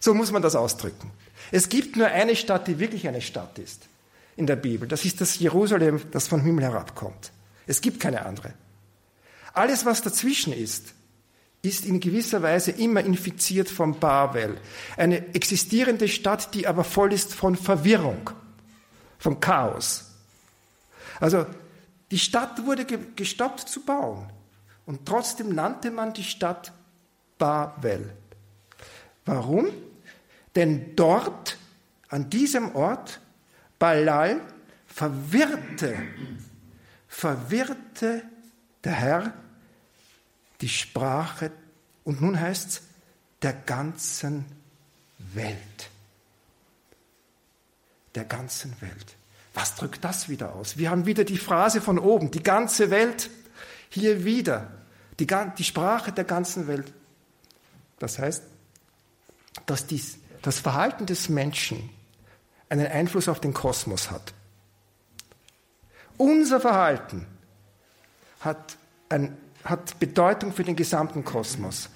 [0.00, 1.10] So muss man das ausdrücken.
[1.50, 3.88] Es gibt nur eine Stadt, die wirklich eine Stadt ist
[4.36, 4.88] in der Bibel.
[4.88, 7.32] Das ist das Jerusalem, das vom Himmel herabkommt.
[7.66, 8.52] Es gibt keine andere.
[9.52, 10.94] Alles, was dazwischen ist,
[11.62, 14.58] ist in gewisser Weise immer infiziert vom Babel.
[14.96, 18.30] Eine existierende Stadt, die aber voll ist von Verwirrung,
[19.18, 20.10] von Chaos.
[21.20, 21.46] Also
[22.10, 24.28] die Stadt wurde gestoppt zu bauen
[24.84, 26.72] und trotzdem nannte man die Stadt
[27.38, 28.12] Babel.
[29.24, 29.68] Warum?
[30.54, 31.56] Denn dort,
[32.08, 33.20] an diesem Ort,
[33.84, 34.40] Balal,
[34.86, 35.94] verwirrte,
[37.06, 38.22] verwirrte
[38.82, 39.34] der Herr
[40.62, 41.52] die Sprache
[42.02, 42.82] und nun heißt es
[43.42, 44.46] der ganzen
[45.34, 45.90] Welt.
[48.14, 49.16] Der ganzen Welt.
[49.52, 50.78] Was drückt das wieder aus?
[50.78, 53.28] Wir haben wieder die Phrase von oben, die ganze Welt,
[53.90, 54.72] hier wieder,
[55.18, 56.90] die, die Sprache der ganzen Welt.
[57.98, 58.44] Das heißt,
[59.66, 61.90] dass dies, das Verhalten des Menschen
[62.68, 64.32] einen Einfluss auf den Kosmos hat.
[66.16, 67.26] Unser Verhalten
[68.40, 68.76] hat,
[69.08, 71.88] ein, hat Bedeutung für den gesamten Kosmos.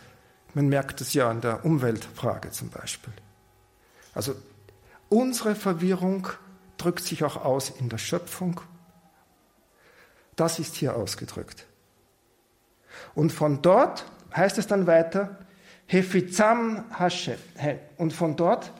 [0.54, 3.12] Man merkt es ja an der Umweltfrage zum Beispiel.
[4.14, 4.34] Also
[5.08, 6.28] unsere Verwirrung
[6.78, 8.60] drückt sich auch aus in der Schöpfung.
[10.36, 11.66] Das ist hier ausgedrückt.
[13.14, 14.04] Und von dort
[14.34, 15.38] heißt es dann weiter,
[15.86, 17.38] Hefizam Hashem.
[17.96, 18.72] Und von dort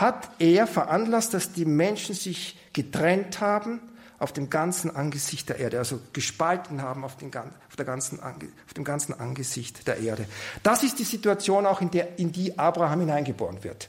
[0.00, 3.80] hat er veranlasst, dass die Menschen sich getrennt haben
[4.18, 8.74] auf dem ganzen Angesicht der Erde, also gespalten haben auf, den, auf, der ganzen, auf
[8.76, 10.26] dem ganzen Angesicht der Erde.
[10.62, 13.88] Das ist die Situation auch, in, der, in die Abraham hineingeboren wird.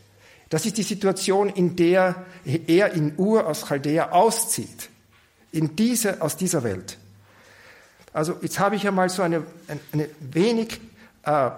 [0.50, 4.90] Das ist die Situation, in der er in Ur aus Chaldea auszieht,
[5.52, 6.98] in diese, aus dieser Welt.
[8.14, 10.80] Also jetzt habe ich ja mal so eine, eine, eine wenig
[11.24, 11.52] äh,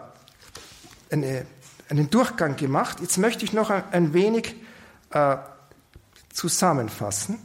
[1.11, 1.45] eine,
[1.91, 2.99] einen Durchgang gemacht.
[3.01, 4.56] Jetzt möchte ich noch ein, wenig
[5.12, 5.38] äh,
[6.34, 7.38] zusammenfassen.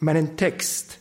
[0.00, 0.98] Meinen Text.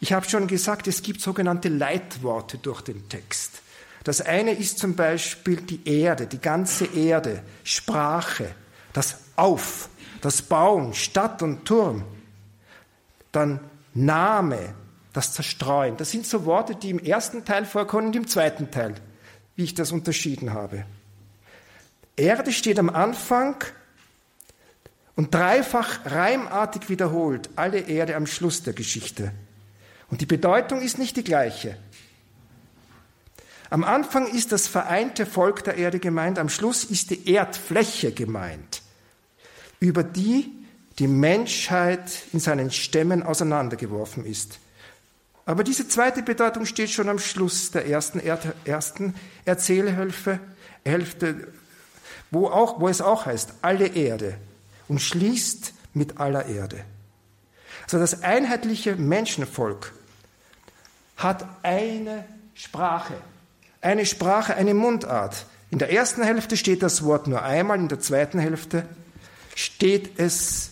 [0.00, 3.60] Ich habe schon gesagt, es gibt sogenannte Leitworte durch den Text.
[4.04, 8.54] Das eine ist zum Beispiel die Erde, die ganze Erde, Sprache,
[8.92, 9.88] das Auf,
[10.22, 12.04] das Bauen, Stadt und Turm.
[13.30, 13.60] Dann
[13.94, 14.74] Name,
[15.12, 15.96] das Zerstreuen.
[15.98, 18.96] Das sind so Worte, die im ersten Teil vorkommen und im zweiten Teil
[19.56, 20.84] wie ich das unterschieden habe.
[22.16, 23.56] Erde steht am Anfang
[25.16, 29.32] und dreifach reimartig wiederholt alle Erde am Schluss der Geschichte.
[30.10, 31.76] Und die Bedeutung ist nicht die gleiche.
[33.70, 38.82] Am Anfang ist das vereinte Volk der Erde gemeint, am Schluss ist die Erdfläche gemeint,
[39.80, 40.52] über die
[40.98, 44.58] die Menschheit in seinen Stämmen auseinandergeworfen ist.
[45.46, 48.20] Aber diese zweite Bedeutung steht schon am Schluss der ersten,
[48.64, 49.14] ersten
[49.46, 50.38] Erzählhälfte,
[50.84, 51.48] Hälfte,
[52.32, 54.36] wo, auch, wo es auch heißt, alle Erde
[54.88, 56.84] und schließt mit aller Erde.
[57.84, 59.92] Also das einheitliche Menschenvolk
[61.16, 63.14] hat eine Sprache,
[63.80, 65.46] eine Sprache, eine Mundart.
[65.70, 68.86] In der ersten Hälfte steht das Wort nur einmal, in der zweiten Hälfte
[69.54, 70.70] steht es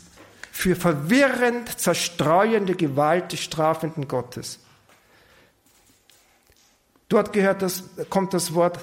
[0.51, 4.59] für verwirrend zerstreuende Gewalt des strafenden Gottes.
[7.09, 8.79] Dort gehört das, kommt das Wort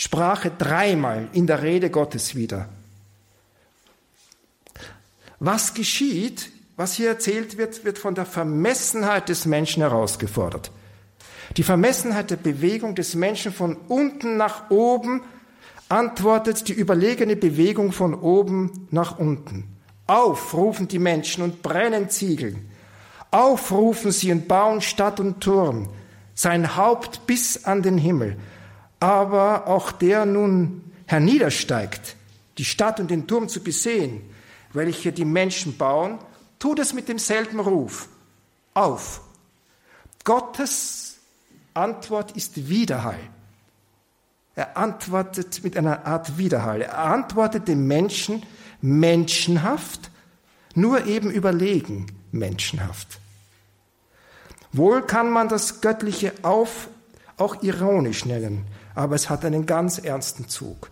[0.00, 2.68] Sprache dreimal in der Rede Gottes wieder.
[5.40, 10.70] Was geschieht, was hier erzählt wird, wird von der Vermessenheit des Menschen herausgefordert.
[11.56, 15.22] Die Vermessenheit der Bewegung des Menschen von unten nach oben
[15.88, 19.64] antwortet die überlegene Bewegung von oben nach unten.
[20.06, 22.70] Auf rufen die Menschen und brennen Ziegeln.
[23.32, 25.88] Aufrufen sie und bauen Stadt und Turm
[26.36, 28.36] sein Haupt bis an den Himmel.
[29.00, 32.16] Aber auch der nun herniedersteigt,
[32.58, 34.22] die Stadt und den Turm zu besehen,
[34.72, 36.18] welche die Menschen bauen,
[36.58, 38.08] tut es mit demselben Ruf.
[38.74, 39.20] Auf.
[40.24, 41.16] Gottes
[41.74, 43.18] Antwort ist Widerhall.
[44.54, 46.82] Er antwortet mit einer Art Widerhall.
[46.82, 48.42] Er antwortet dem Menschen
[48.80, 50.10] menschenhaft,
[50.74, 53.20] nur eben überlegen menschenhaft.
[54.72, 56.88] Wohl kann man das Göttliche auf,
[57.36, 58.66] auch ironisch nennen,
[58.98, 60.90] aber es hat einen ganz ernsten Zug.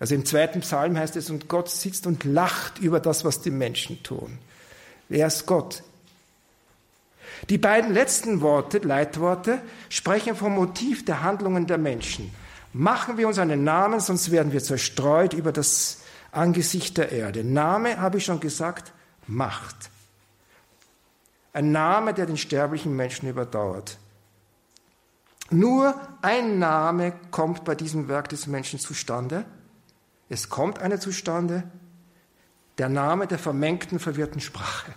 [0.00, 3.52] Also im zweiten Psalm heißt es, und Gott sitzt und lacht über das, was die
[3.52, 4.36] Menschen tun.
[5.08, 5.84] Wer ist Gott?
[7.50, 12.34] Die beiden letzten Worte, Leitworte, sprechen vom Motiv der Handlungen der Menschen.
[12.72, 15.98] Machen wir uns einen Namen, sonst werden wir zerstreut über das
[16.32, 17.44] Angesicht der Erde.
[17.44, 18.92] Name, habe ich schon gesagt,
[19.28, 19.76] Macht.
[21.52, 23.98] Ein Name, der den sterblichen Menschen überdauert.
[25.50, 29.44] Nur ein Name kommt bei diesem Werk des Menschen zustande.
[30.28, 31.64] Es kommt einer zustande,
[32.78, 34.92] der Name der vermengten, verwirrten Sprache.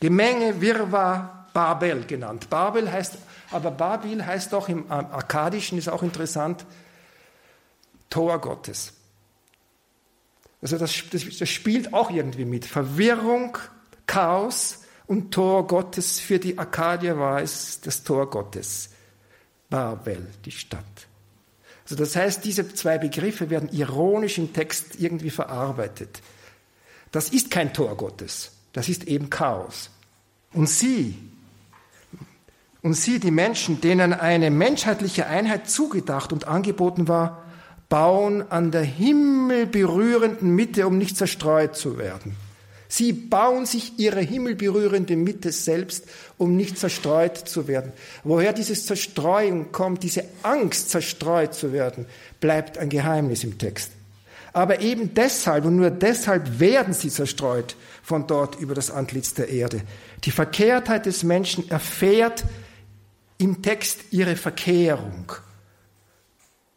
[0.00, 2.50] Gemenge, Wirrwarr, Babel genannt.
[2.50, 3.16] Babel heißt,
[3.50, 6.66] aber Babil heißt auch im Akkadischen, ist auch interessant,
[8.10, 8.92] Tor Gottes.
[10.60, 12.64] Also das, das, das spielt auch irgendwie mit.
[12.64, 13.56] Verwirrung,
[14.06, 16.20] Chaos und Tor Gottes.
[16.20, 18.90] Für die Akkadier war es das Tor Gottes.
[19.68, 20.84] Babel, die Stadt.
[21.84, 26.22] Also das heißt, diese zwei Begriffe werden ironisch im Text irgendwie verarbeitet.
[27.12, 29.90] Das ist kein Tor Gottes, das ist eben Chaos.
[30.52, 31.16] Und sie,
[32.82, 37.44] und sie, die Menschen, denen eine menschheitliche Einheit zugedacht und angeboten war,
[37.88, 42.36] bauen an der himmelberührenden Mitte, um nicht zerstreut zu werden.
[42.96, 46.04] Sie bauen sich ihre himmelberührende Mitte selbst,
[46.38, 47.92] um nicht zerstreut zu werden.
[48.22, 52.06] Woher dieses Zerstreuung kommt, diese Angst, zerstreut zu werden,
[52.38, 53.90] bleibt ein Geheimnis im Text.
[54.52, 57.74] Aber eben deshalb und nur deshalb werden sie zerstreut
[58.04, 59.80] von dort über das Antlitz der Erde.
[60.22, 62.44] Die Verkehrtheit des Menschen erfährt
[63.38, 65.32] im Text ihre Verkehrung.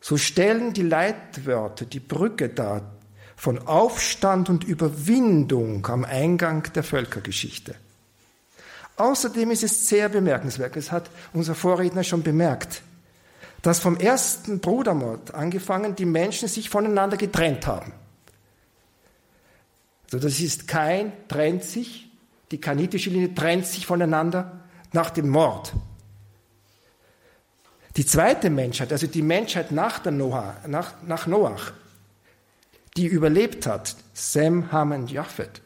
[0.01, 2.96] So stellen die Leitwörter die Brücke dar
[3.37, 7.75] von Aufstand und Überwindung am Eingang der Völkergeschichte.
[8.97, 12.81] Außerdem ist es sehr bemerkenswert, es hat unser Vorredner schon bemerkt,
[13.61, 17.93] dass vom ersten Brudermord angefangen die Menschen sich voneinander getrennt haben.
[20.05, 22.09] Also das ist kein trennt sich,
[22.49, 24.63] die kanitische Linie trennt sich voneinander
[24.93, 25.73] nach dem Mord.
[27.97, 31.73] Die zweite Menschheit, also die Menschheit nach, Noah, nach, nach Noach,
[32.97, 35.61] die überlebt hat, Sem, Ham und Japhet,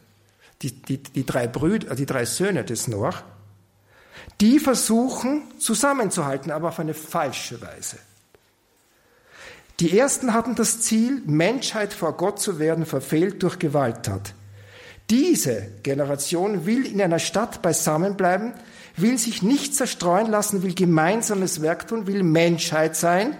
[0.62, 3.24] die, die, die, drei Brüder, die drei Söhne des Noach,
[4.40, 7.98] die versuchen zusammenzuhalten, aber auf eine falsche Weise.
[9.80, 14.36] Die ersten hatten das Ziel, Menschheit vor Gott zu werden, verfehlt durch Gewalttat.
[15.10, 18.54] Diese Generation will in einer Stadt beisammenbleiben,
[18.96, 23.36] will sich nicht zerstreuen lassen, will gemeinsames Werk tun, will Menschheit sein,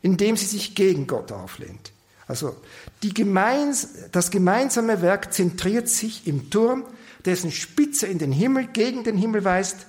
[0.00, 1.92] indem sie sich gegen Gott auflehnt.
[2.32, 2.56] Also
[3.02, 6.84] gemeins das gemeinsame Werk zentriert sich im Turm,
[7.26, 9.86] dessen Spitze in den Himmel, gegen den Himmel weist.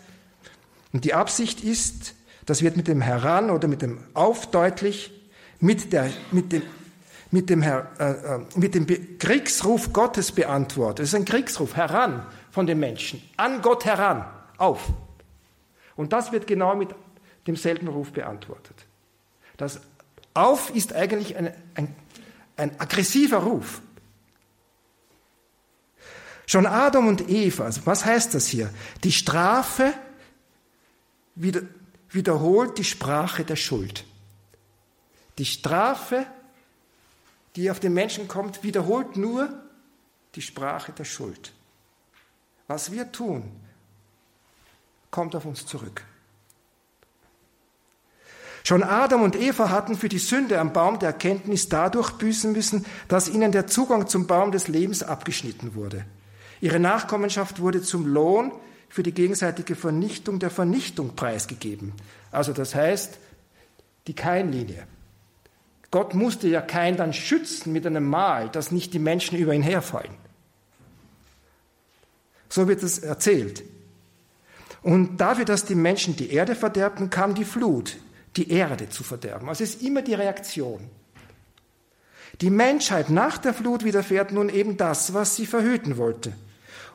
[0.91, 2.15] Und die Absicht ist,
[2.45, 5.09] das wird mit dem Heran oder mit dem Auf deutlich,
[5.61, 6.63] mit, der, mit, dem,
[7.31, 8.87] mit, dem, äh, äh, mit dem
[9.19, 11.05] Kriegsruf Gottes beantwortet.
[11.05, 14.25] Es ist ein Kriegsruf heran von den Menschen, an Gott heran,
[14.57, 14.89] auf.
[15.95, 16.89] Und das wird genau mit
[17.47, 18.75] demselben Ruf beantwortet.
[19.55, 19.79] Das
[20.33, 21.95] Auf ist eigentlich ein, ein,
[22.55, 23.81] ein aggressiver Ruf.
[26.45, 28.73] Schon Adam und Eva, also was heißt das hier?
[29.03, 29.93] Die Strafe
[31.35, 31.61] wieder,
[32.09, 34.05] wiederholt die Sprache der Schuld.
[35.37, 36.27] Die Strafe,
[37.55, 39.49] die auf den Menschen kommt, wiederholt nur
[40.35, 41.53] die Sprache der Schuld.
[42.67, 43.51] Was wir tun,
[45.11, 46.03] kommt auf uns zurück.
[48.65, 52.85] Schon Adam und Eva hatten für die Sünde am Baum der Erkenntnis dadurch büßen müssen,
[53.09, 56.05] dass ihnen der Zugang zum Baum des Lebens abgeschnitten wurde.
[56.61, 58.53] Ihre Nachkommenschaft wurde zum Lohn
[58.87, 61.91] für die gegenseitige Vernichtung der Vernichtung preisgegeben.
[62.31, 63.17] Also das heißt,
[64.07, 64.87] die Keinlinie.
[65.91, 69.61] Gott musste ja Kain dann schützen mit einem Mal, dass nicht die Menschen über ihn
[69.61, 70.13] herfallen.
[72.49, 73.63] So wird es erzählt.
[74.81, 77.97] Und dafür, dass die Menschen die Erde verderbten, kam die Flut,
[78.35, 79.49] die Erde zu verderben.
[79.49, 80.89] Also es ist immer die Reaktion.
[82.41, 86.33] Die Menschheit nach der Flut widerfährt nun eben das, was sie verhüten wollte,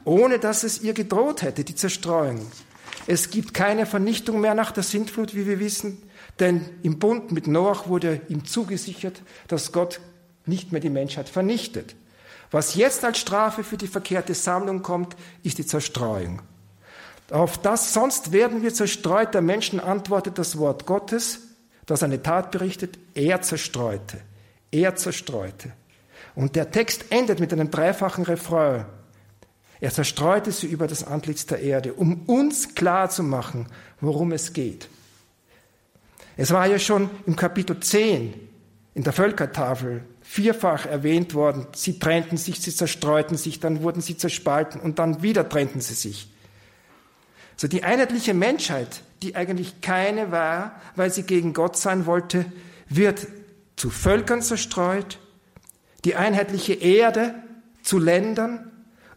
[0.05, 2.51] ohne dass es ihr gedroht hätte, die Zerstreuung.
[3.07, 6.03] Es gibt keine Vernichtung mehr nach der Sintflut, wie wir wissen.
[6.41, 10.01] Denn im Bund mit Noach wurde ihm zugesichert, dass Gott
[10.47, 11.95] nicht mehr die Menschheit vernichtet.
[12.51, 16.41] Was jetzt als Strafe für die verkehrte Sammlung kommt, ist die Zerstreuung.
[17.31, 21.41] Auf das sonst werden wir zerstreut, der Menschen antwortet das Wort Gottes,
[21.85, 24.21] das eine Tat berichtet, er zerstreute,
[24.71, 25.73] er zerstreute.
[26.35, 28.87] Und der Text endet mit einem dreifachen Refrain.
[29.81, 33.67] Er zerstreute sie über das Antlitz der Erde, um uns klar zu machen,
[34.01, 34.89] worum es geht.
[36.37, 38.35] Es war ja schon im Kapitel 10
[38.95, 41.67] in der Völkertafel vierfach erwähnt worden.
[41.75, 45.95] Sie trennten sich, sie zerstreuten sich, dann wurden sie zerspalten und dann wieder trennten sie
[45.95, 46.29] sich.
[47.61, 52.47] So die einheitliche Menschheit, die eigentlich keine war, weil sie gegen Gott sein wollte,
[52.89, 53.27] wird
[53.75, 55.19] zu Völkern zerstreut,
[56.05, 57.35] die einheitliche Erde
[57.83, 58.71] zu Ländern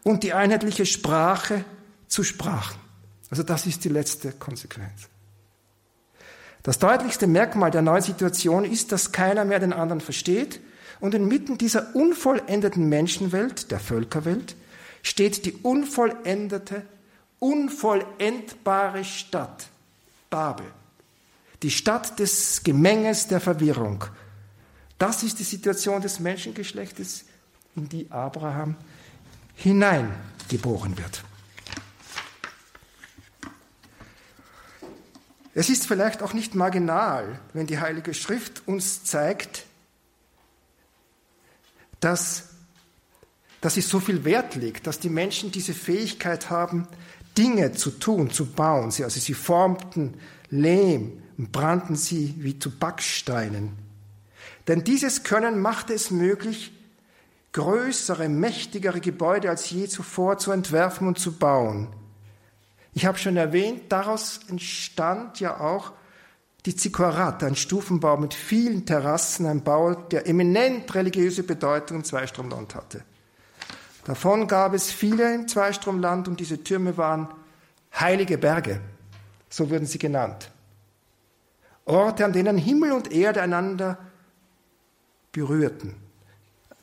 [0.04, 1.64] und die einheitliche Sprache
[2.08, 2.80] zu Sprachen.
[3.30, 5.08] Also das ist die letzte Konsequenz.
[6.64, 10.60] Das deutlichste Merkmal der neuen Situation ist, dass keiner mehr den anderen versteht
[11.00, 14.56] und inmitten dieser unvollendeten Menschenwelt, der Völkerwelt,
[15.04, 16.84] steht die unvollendete,
[17.42, 19.68] unvollendbare Stadt,
[20.30, 20.66] Babel.
[21.64, 24.06] Die Stadt des Gemenges der Verwirrung.
[24.98, 27.26] Das ist die Situation des Menschengeschlechtes,
[27.76, 28.76] in die Abraham
[29.56, 31.24] hineingeboren wird.
[35.54, 39.66] Es ist vielleicht auch nicht marginal, wenn die Heilige Schrift uns zeigt,
[42.00, 42.50] dass,
[43.60, 46.88] dass sie so viel Wert legt, dass die Menschen diese Fähigkeit haben,
[47.42, 48.92] Dinge zu tun, zu bauen.
[48.92, 50.14] Sie, also sie formten
[50.52, 53.72] Lehm und brannten sie wie zu Backsteinen.
[54.68, 56.72] Denn dieses Können machte es möglich,
[57.54, 61.88] größere, mächtigere Gebäude als je zuvor zu entwerfen und zu bauen.
[62.94, 65.94] Ich habe schon erwähnt, daraus entstand ja auch
[66.68, 72.76] die Zikorat, ein Stufenbau mit vielen Terrassen, ein Bau, der eminent religiöse Bedeutung im Zweistromland
[72.76, 73.04] hatte.
[74.06, 77.28] Davon gab es viele im Zweistromland und diese Türme waren
[77.94, 78.82] heilige Berge,
[79.50, 80.50] so wurden sie genannt.
[81.86, 83.98] Orte, an denen Himmel und Erde einander
[85.32, 85.96] berührten.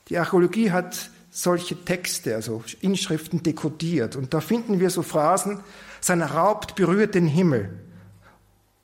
[0.07, 4.15] Die Archäologie hat solche Texte, also Inschriften dekodiert.
[4.15, 5.59] Und da finden wir so Phrasen,
[6.01, 7.79] sein Haupt berührt den Himmel.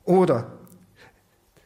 [0.03, 0.51] Oder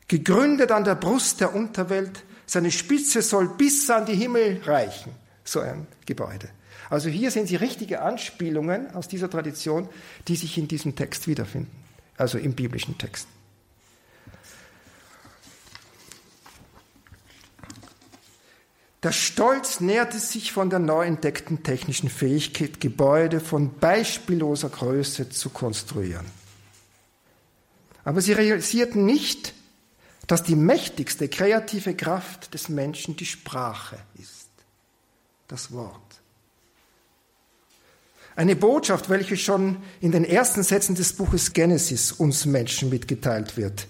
[0.07, 5.13] gegründet an der Brust der Unterwelt, seine Spitze soll bis an die Himmel reichen.
[5.43, 6.49] So ein Gebäude.
[6.89, 9.87] Also hier sehen Sie richtige Anspielungen aus dieser Tradition,
[10.27, 11.71] die sich in diesem Text wiederfinden,
[12.17, 13.27] also im biblischen Text.
[19.03, 25.49] Der Stolz nährte sich von der neu entdeckten technischen Fähigkeit, Gebäude von beispielloser Größe zu
[25.51, 26.25] konstruieren.
[28.03, 29.53] Aber sie realisierten nicht,
[30.27, 34.49] dass die mächtigste kreative Kraft des Menschen die Sprache ist,
[35.47, 36.08] das Wort.
[38.39, 43.85] Eine Botschaft, welche schon in den ersten Sätzen des Buches Genesis uns Menschen mitgeteilt wird.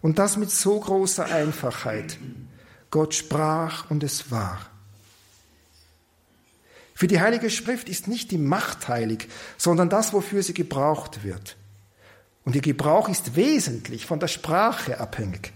[0.00, 2.16] Und das mit so großer Einfachheit.
[2.90, 4.58] Gott sprach und es war.
[6.94, 9.28] Für die Heilige Schrift ist nicht die Macht heilig,
[9.58, 11.58] sondern das, wofür sie gebraucht wird.
[12.46, 15.52] Und ihr Gebrauch ist wesentlich von der Sprache abhängig.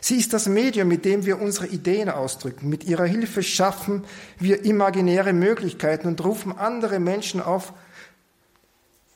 [0.00, 2.68] Sie ist das Medium, mit dem wir unsere Ideen ausdrücken.
[2.68, 4.04] Mit ihrer Hilfe schaffen
[4.38, 7.72] wir imaginäre Möglichkeiten und rufen andere Menschen auf,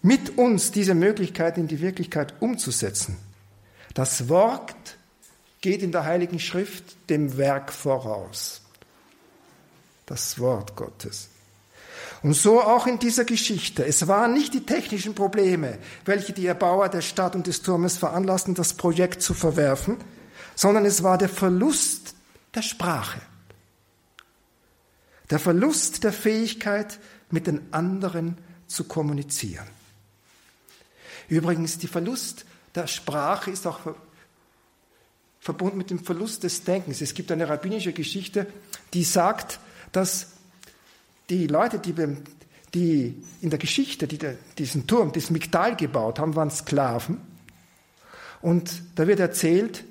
[0.02, 3.16] mit uns diese Möglichkeiten in die Wirklichkeit umzusetzen.
[3.94, 4.74] Das Wort
[5.62, 8.60] geht in der Heiligen Schrift dem Werk voraus.
[10.04, 11.30] Das Wort Gottes.
[12.22, 13.86] Und so auch in dieser Geschichte.
[13.86, 18.54] Es waren nicht die technischen Probleme, welche die Erbauer der Stadt und des Turmes veranlassten,
[18.54, 19.96] das Projekt zu verwerfen,
[20.54, 22.14] sondern es war der Verlust
[22.54, 23.20] der Sprache.
[25.30, 26.98] Der Verlust der Fähigkeit,
[27.30, 29.66] mit den anderen zu kommunizieren.
[31.28, 32.44] Übrigens, die Verlust
[32.74, 33.80] der Sprache ist auch
[35.40, 37.00] verbunden mit dem Verlust des Denkens.
[37.00, 38.46] Es gibt eine rabbinische Geschichte,
[38.94, 39.60] die sagt,
[39.92, 40.28] dass
[41.28, 41.94] die Leute, die,
[42.72, 44.18] die in der Geschichte die
[44.58, 47.20] diesen Turm, das Migdal gebaut haben, waren Sklaven.
[48.40, 49.84] Und da wird erzählt,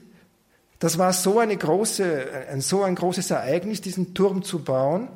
[0.80, 5.08] das war so, eine große, ein, so ein großes Ereignis, diesen Turm zu bauen,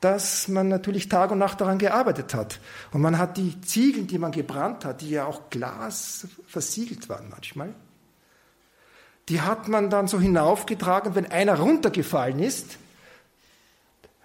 [0.00, 2.60] dass man natürlich Tag und Nacht daran gearbeitet hat.
[2.92, 7.28] Und man hat die Ziegeln, die man gebrannt hat, die ja auch Glas versiegelt waren
[7.30, 7.74] manchmal,
[9.28, 12.78] die hat man dann so hinaufgetragen, wenn einer runtergefallen ist,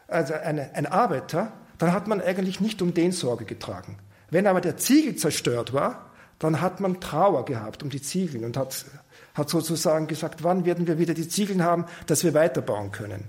[0.07, 3.97] also eine, ein Arbeiter, dann hat man eigentlich nicht um den Sorge getragen.
[4.29, 6.09] Wenn aber der Ziegel zerstört war,
[6.39, 8.85] dann hat man Trauer gehabt um die Ziegel und hat
[9.33, 13.23] hat sozusagen gesagt, wann werden wir wieder die Ziegeln haben, dass wir weiterbauen können.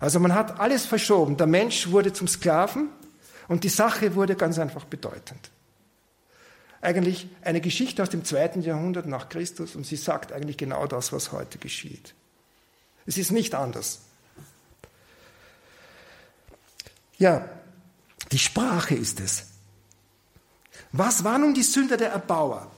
[0.00, 1.36] Also man hat alles verschoben.
[1.36, 2.90] Der Mensch wurde zum Sklaven
[3.48, 5.50] und die Sache wurde ganz einfach bedeutend.
[6.80, 11.12] Eigentlich eine Geschichte aus dem zweiten Jahrhundert nach Christus und sie sagt eigentlich genau das,
[11.12, 12.14] was heute geschieht.
[13.06, 14.00] Es ist nicht anders.
[17.16, 17.48] Ja,
[18.30, 19.46] die Sprache ist es.
[20.92, 22.70] Was war nun die Sünde der Erbauer?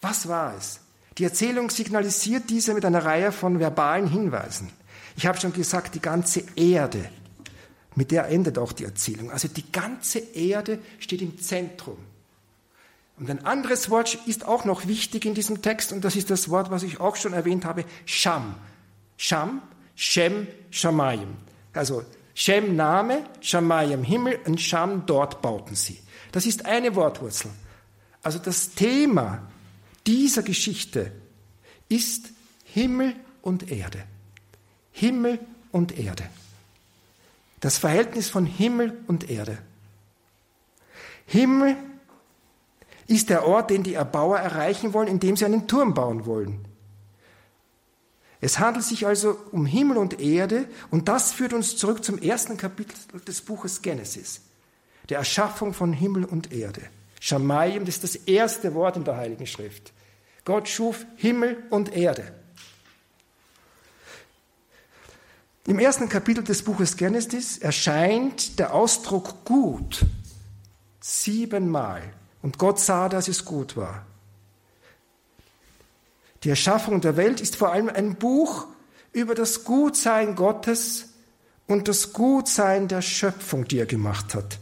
[0.00, 0.78] Was war es?
[1.18, 4.70] Die Erzählung signalisiert diese mit einer Reihe von verbalen Hinweisen.
[5.16, 7.10] Ich habe schon gesagt, die ganze Erde,
[7.94, 9.30] mit der endet auch die Erzählung.
[9.30, 11.98] Also die ganze Erde steht im Zentrum.
[13.18, 16.48] Und ein anderes Wort ist auch noch wichtig in diesem Text, und das ist das
[16.48, 18.54] Wort, was ich auch schon erwähnt habe, Sham.
[19.18, 19.60] Sham,
[19.94, 21.36] Shem, Shamayim.
[21.74, 22.04] Also
[22.34, 25.98] Shem Name, Shamayim Himmel und Sham dort bauten sie.
[26.32, 27.50] Das ist eine Wortwurzel.
[28.22, 29.42] Also das Thema
[30.06, 31.12] dieser Geschichte
[31.88, 32.30] ist
[32.64, 34.04] Himmel und Erde.
[34.92, 35.38] Himmel
[35.70, 36.24] und Erde.
[37.60, 39.58] Das Verhältnis von Himmel und Erde.
[41.26, 41.76] Himmel
[43.06, 46.64] ist der Ort, den die Erbauer erreichen wollen, indem sie einen Turm bauen wollen.
[48.40, 52.56] Es handelt sich also um Himmel und Erde und das führt uns zurück zum ersten
[52.56, 52.94] Kapitel
[53.26, 54.40] des Buches Genesis,
[55.08, 56.82] der Erschaffung von Himmel und Erde.
[57.24, 59.92] Shamayim, das ist das erste Wort in der Heiligen Schrift.
[60.44, 62.34] Gott schuf Himmel und Erde.
[65.68, 70.04] Im ersten Kapitel des Buches Genesis erscheint der Ausdruck gut
[70.98, 72.02] siebenmal.
[72.42, 74.04] Und Gott sah, dass es gut war.
[76.42, 78.66] Die Erschaffung der Welt ist vor allem ein Buch
[79.12, 81.10] über das Gutsein Gottes
[81.68, 84.58] und das Gutsein der Schöpfung, die er gemacht hat.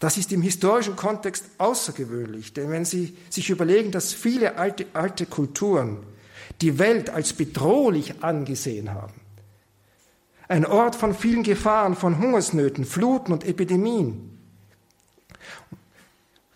[0.00, 5.26] Das ist im historischen Kontext außergewöhnlich, denn wenn Sie sich überlegen, dass viele alte, alte
[5.26, 5.98] Kulturen
[6.62, 9.12] die Welt als bedrohlich angesehen haben,
[10.48, 14.38] ein Ort von vielen Gefahren, von Hungersnöten, Fluten und Epidemien.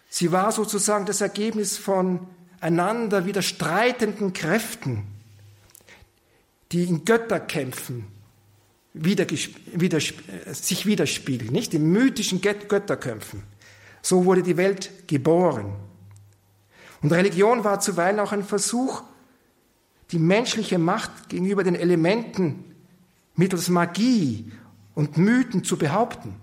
[0.08, 2.20] Sie war sozusagen das Ergebnis von
[2.60, 5.06] einander widerstreitenden Kräften,
[6.72, 8.13] die in Götterkämpfen
[8.94, 9.98] wieder, wieder,
[10.52, 11.74] sich widerspiegeln, nicht?
[11.74, 13.42] In mythischen Götterkämpfen.
[14.00, 15.74] So wurde die Welt geboren.
[17.02, 19.02] Und Religion war zuweilen auch ein Versuch,
[20.12, 22.64] die menschliche Macht gegenüber den Elementen
[23.34, 24.52] mittels Magie
[24.94, 26.36] und Mythen zu behaupten.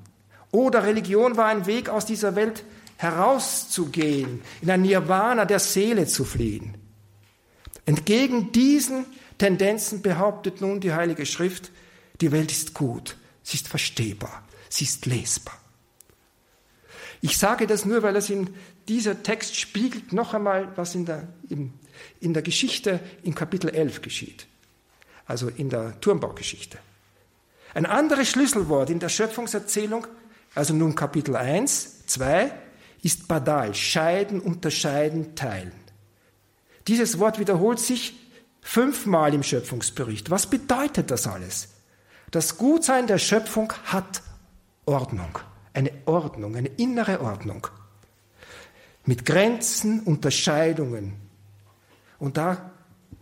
[0.52, 2.66] Oder Religion war ein Weg aus dieser Welt
[2.98, 6.76] herauszugehen, in ein Nirvana der Seele zu fliehen.
[7.86, 9.06] Entgegen diesen
[9.38, 11.72] Tendenzen behauptet nun die Heilige Schrift,
[12.22, 15.58] die Welt ist gut, sie ist verstehbar, sie ist lesbar.
[17.22, 18.56] Ich sage das nur, weil es in
[18.88, 21.74] dieser Text spiegelt noch einmal, was in der, in,
[22.20, 24.48] in der Geschichte in Kapitel 11 geschieht
[25.32, 26.78] also in der Turmbaugeschichte.
[27.74, 30.06] Ein anderes Schlüsselwort in der Schöpfungserzählung,
[30.54, 32.52] also nun Kapitel 1, 2,
[33.02, 35.72] ist Badal, scheiden, unterscheiden, teilen.
[36.88, 38.14] Dieses Wort wiederholt sich
[38.62, 40.30] fünfmal im Schöpfungsbericht.
[40.30, 41.70] Was bedeutet das alles?
[42.32, 44.22] Das Gutsein der Schöpfung hat
[44.86, 45.38] Ordnung,
[45.74, 47.68] eine Ordnung, eine innere Ordnung.
[49.06, 51.14] Mit Grenzen, Unterscheidungen.
[52.20, 52.72] Und da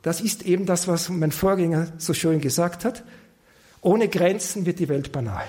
[0.02, 3.04] das ist eben das, was mein Vorgänger so schön gesagt hat.
[3.82, 5.46] Ohne Grenzen wird die Welt banal.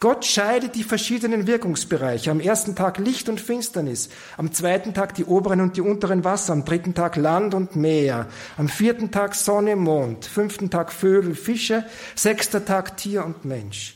[0.00, 2.30] Gott scheidet die verschiedenen Wirkungsbereiche.
[2.30, 6.54] Am ersten Tag Licht und Finsternis, am zweiten Tag die oberen und die unteren Wasser,
[6.54, 8.26] am dritten Tag Land und Meer,
[8.56, 11.84] am vierten Tag Sonne, Mond, fünften Tag Vögel, Fische,
[12.14, 13.94] sechster Tag Tier und Mensch.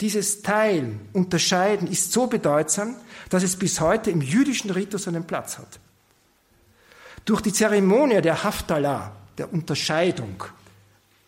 [0.00, 2.94] Dieses Teilen, Unterscheiden ist so bedeutsam,
[3.28, 5.80] dass es bis heute im jüdischen Ritus einen Platz hat.
[7.24, 10.44] Durch die Zeremonie der Haftalah, der Unterscheidung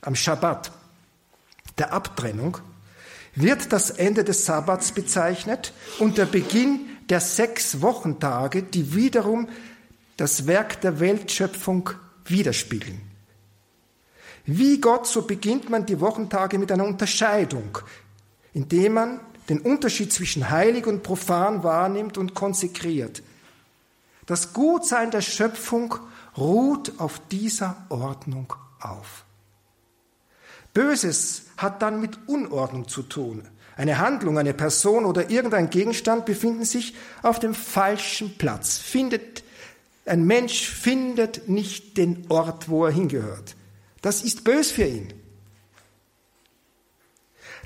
[0.02, 0.70] am Schabbat,
[1.78, 2.58] der Abtrennung,
[3.40, 9.48] wird das Ende des Sabbats bezeichnet und der Beginn der sechs Wochentage, die wiederum
[10.16, 11.90] das Werk der Weltschöpfung
[12.24, 13.00] widerspiegeln.
[14.44, 17.78] Wie Gott, so beginnt man die Wochentage mit einer Unterscheidung,
[18.52, 23.22] indem man den Unterschied zwischen heilig und profan wahrnimmt und konsekriert.
[24.26, 25.94] Das Gutsein der Schöpfung
[26.36, 29.24] ruht auf dieser Ordnung auf.
[30.78, 33.42] Böses hat dann mit Unordnung zu tun.
[33.76, 38.78] Eine Handlung, eine Person oder irgendein Gegenstand befinden sich auf dem falschen Platz.
[38.78, 39.42] Findet,
[40.06, 43.56] ein Mensch findet nicht den Ort, wo er hingehört.
[44.02, 45.12] Das ist bös für ihn.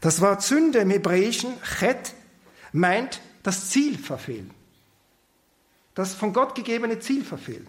[0.00, 2.14] Das Wort Sünde im Hebräischen, Chet,
[2.72, 4.50] meint das Ziel verfehlen
[5.94, 7.66] das von Gott gegebene Ziel verfehlen.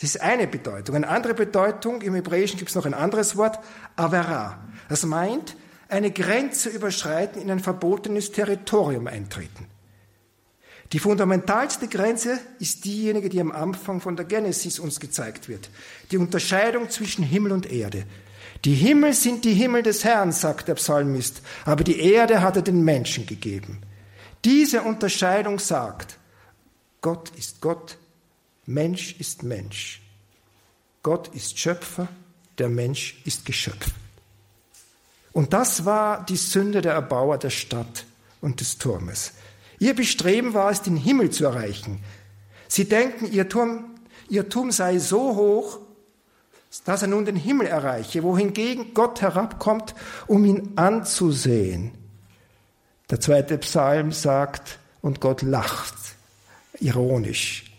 [0.00, 0.96] Das ist eine Bedeutung.
[0.96, 3.58] Eine andere Bedeutung, im Hebräischen gibt es noch ein anderes Wort,
[3.96, 4.58] Avera.
[4.88, 5.56] Das meint,
[5.88, 9.66] eine Grenze überschreiten, in ein verbotenes Territorium eintreten.
[10.92, 15.70] Die fundamentalste Grenze ist diejenige, die am Anfang von der Genesis uns gezeigt wird.
[16.10, 18.04] Die Unterscheidung zwischen Himmel und Erde.
[18.64, 22.62] Die Himmel sind die Himmel des Herrn, sagt der Psalmist, aber die Erde hat er
[22.62, 23.80] den Menschen gegeben.
[24.44, 26.18] Diese Unterscheidung sagt,
[27.02, 27.98] Gott ist Gott,
[28.70, 30.00] Mensch ist Mensch.
[31.02, 32.06] Gott ist Schöpfer,
[32.58, 33.90] der Mensch ist Geschöpf.
[35.32, 38.04] Und das war die Sünde der Erbauer der Stadt
[38.40, 39.32] und des Turmes.
[39.80, 42.00] Ihr Bestreben war es, den Himmel zu erreichen.
[42.68, 43.86] Sie denken, ihr Turm,
[44.28, 45.80] ihr Turm sei so hoch,
[46.84, 49.96] dass er nun den Himmel erreiche, wohingegen Gott herabkommt,
[50.28, 51.92] um ihn anzusehen.
[53.10, 55.96] Der zweite Psalm sagt, und Gott lacht,
[56.78, 57.69] ironisch.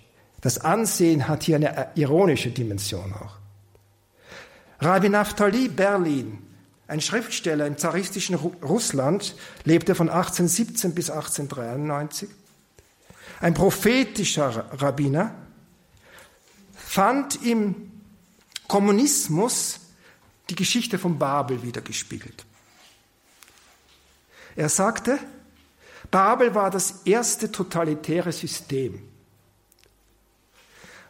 [0.42, 3.38] Das Ansehen hat hier eine ironische Dimension auch.
[4.80, 6.39] Rabbi Naftali Berlin,
[6.88, 12.30] ein Schriftsteller im zaristischen Russland, lebte von 1817 bis 1893.
[13.39, 15.36] Ein prophetischer Rabbiner
[16.74, 17.92] fand im
[18.68, 19.80] Kommunismus
[20.50, 22.46] die Geschichte von Babel wiedergespiegelt.
[24.56, 25.20] Er sagte,
[26.10, 29.02] Babel war das erste totalitäre System,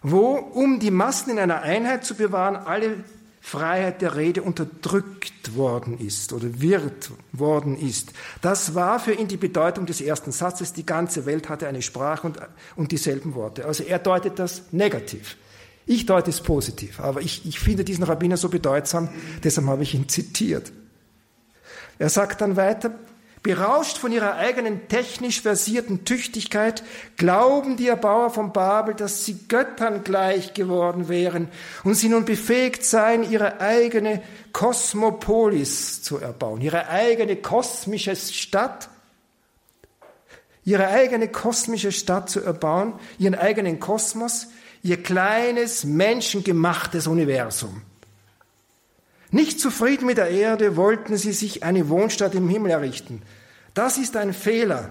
[0.02, 3.04] wo, um die Massen in einer Einheit zu bewahren, alle
[3.40, 8.14] Freiheit der Rede unterdrückt worden ist oder wird worden ist.
[8.42, 10.74] Das war für ihn die Bedeutung des ersten Satzes.
[10.74, 12.40] Die ganze Welt hatte eine Sprache und,
[12.76, 13.66] und dieselben Worte.
[13.66, 15.38] Also er deutet das negativ.
[15.88, 19.10] Ich deute es positiv, aber ich, ich finde diesen Rabbiner so bedeutsam,
[19.44, 20.72] deshalb habe ich ihn zitiert.
[21.98, 22.94] Er sagt dann weiter,
[23.44, 26.84] Berauscht von ihrer eigenen technisch versierten Tüchtigkeit
[27.18, 31.48] glauben die Erbauer von Babel, dass sie Göttern gleich geworden wären
[31.84, 34.22] und sie nun befähigt seien, ihre eigene
[34.54, 38.90] Kosmopolis zu erbauen, ihre eigene kosmische Stadt,
[40.64, 44.50] ihre eigene kosmische Stadt zu erbauen, ihren eigenen Kosmos,
[44.84, 47.82] ihr kleines menschengemachtes Universum.
[49.32, 53.22] Nicht zufrieden mit der Erde wollten sie sich eine Wohnstadt im Himmel errichten.
[53.74, 54.90] Das ist ein Fehler,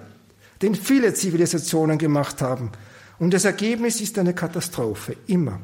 [0.63, 2.73] den viele Zivilisationen gemacht haben.
[3.19, 5.61] Und das Ergebnis ist eine Katastrophe, immer.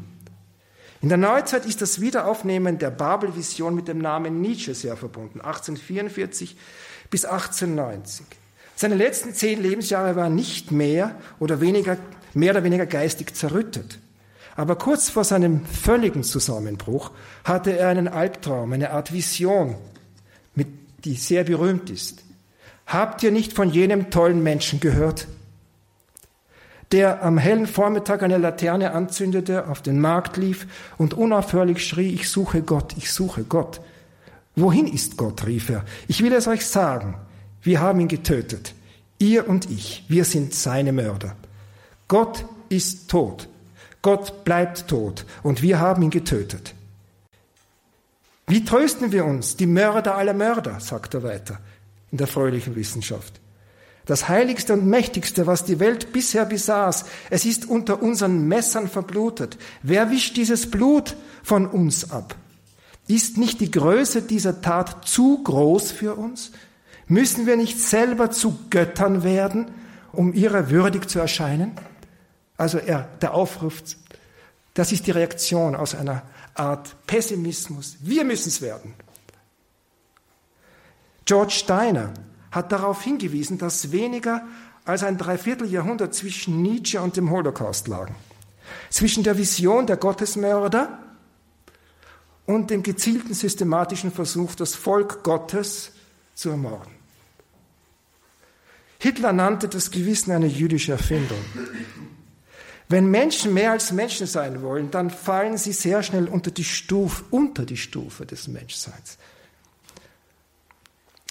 [1.00, 6.56] In der Neuzeit ist das Wiederaufnehmen der Babelvision mit dem Namen Nietzsche sehr verbunden, 1844
[7.10, 8.26] bis 1890.
[8.74, 11.96] Seine letzten zehn Lebensjahre waren nicht mehr oder weniger,
[12.34, 13.98] mehr oder weniger geistig zerrüttet.
[14.56, 17.10] Aber kurz vor seinem völligen Zusammenbruch
[17.44, 19.76] hatte er einen Albtraum, eine Art Vision,
[20.54, 20.68] mit,
[21.04, 22.24] die sehr berühmt ist.
[22.86, 25.28] Habt ihr nicht von jenem tollen Menschen gehört,
[26.92, 32.30] der am hellen Vormittag eine Laterne anzündete, auf den Markt lief und unaufhörlich schrie, ich
[32.30, 33.80] suche Gott, ich suche Gott.
[34.54, 35.46] Wohin ist Gott?
[35.46, 35.84] rief er.
[36.08, 37.16] Ich will es euch sagen.
[37.60, 38.72] Wir haben ihn getötet.
[39.18, 41.36] Ihr und ich, wir sind seine Mörder.
[42.08, 43.48] Gott ist tot.
[44.06, 46.76] Gott bleibt tot und wir haben ihn getötet.
[48.46, 49.56] Wie trösten wir uns?
[49.56, 51.58] Die Mörder aller Mörder, sagt er weiter
[52.12, 53.40] in der fröhlichen Wissenschaft.
[54.04, 59.58] Das heiligste und mächtigste, was die Welt bisher besaß, es ist unter unseren Messern verblutet.
[59.82, 62.36] Wer wischt dieses Blut von uns ab?
[63.08, 66.52] Ist nicht die Größe dieser Tat zu groß für uns?
[67.08, 69.66] Müssen wir nicht selber zu Göttern werden,
[70.12, 71.72] um ihrer würdig zu erscheinen?
[72.56, 73.82] Also er, der Aufruf,
[74.74, 76.22] das ist die Reaktion aus einer
[76.54, 77.96] Art Pessimismus.
[78.00, 78.94] Wir müssen es werden.
[81.24, 82.14] George Steiner
[82.50, 84.46] hat darauf hingewiesen, dass weniger
[84.84, 88.14] als ein Dreivierteljahrhundert zwischen Nietzsche und dem Holocaust lagen.
[88.90, 90.98] Zwischen der Vision der Gottesmörder
[92.46, 95.92] und dem gezielten systematischen Versuch, das Volk Gottes
[96.34, 96.92] zu ermorden.
[98.98, 101.38] Hitler nannte das Gewissen eine jüdische Erfindung.
[102.88, 107.24] Wenn Menschen mehr als Menschen sein wollen, dann fallen sie sehr schnell unter die Stufe,
[107.30, 109.18] unter die Stufe des Menschseins.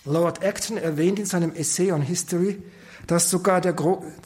[0.04, 2.62] Lord Acton erwähnt in seinem Essay on History,
[3.08, 3.76] dass sogar der,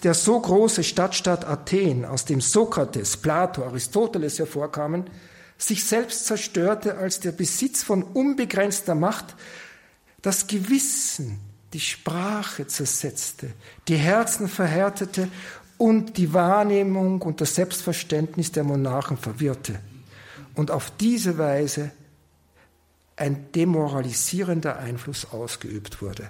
[0.03, 5.09] der so große Stadtstaat Athen, aus dem Sokrates, Plato, Aristoteles hervorkamen,
[5.57, 9.36] sich selbst zerstörte, als der Besitz von unbegrenzter Macht
[10.21, 11.39] das Gewissen,
[11.73, 13.51] die Sprache zersetzte,
[13.88, 15.30] die Herzen verhärtete
[15.80, 19.80] und die Wahrnehmung und das Selbstverständnis der Monarchen verwirrte
[20.53, 21.91] und auf diese Weise
[23.15, 26.30] ein demoralisierender Einfluss ausgeübt wurde.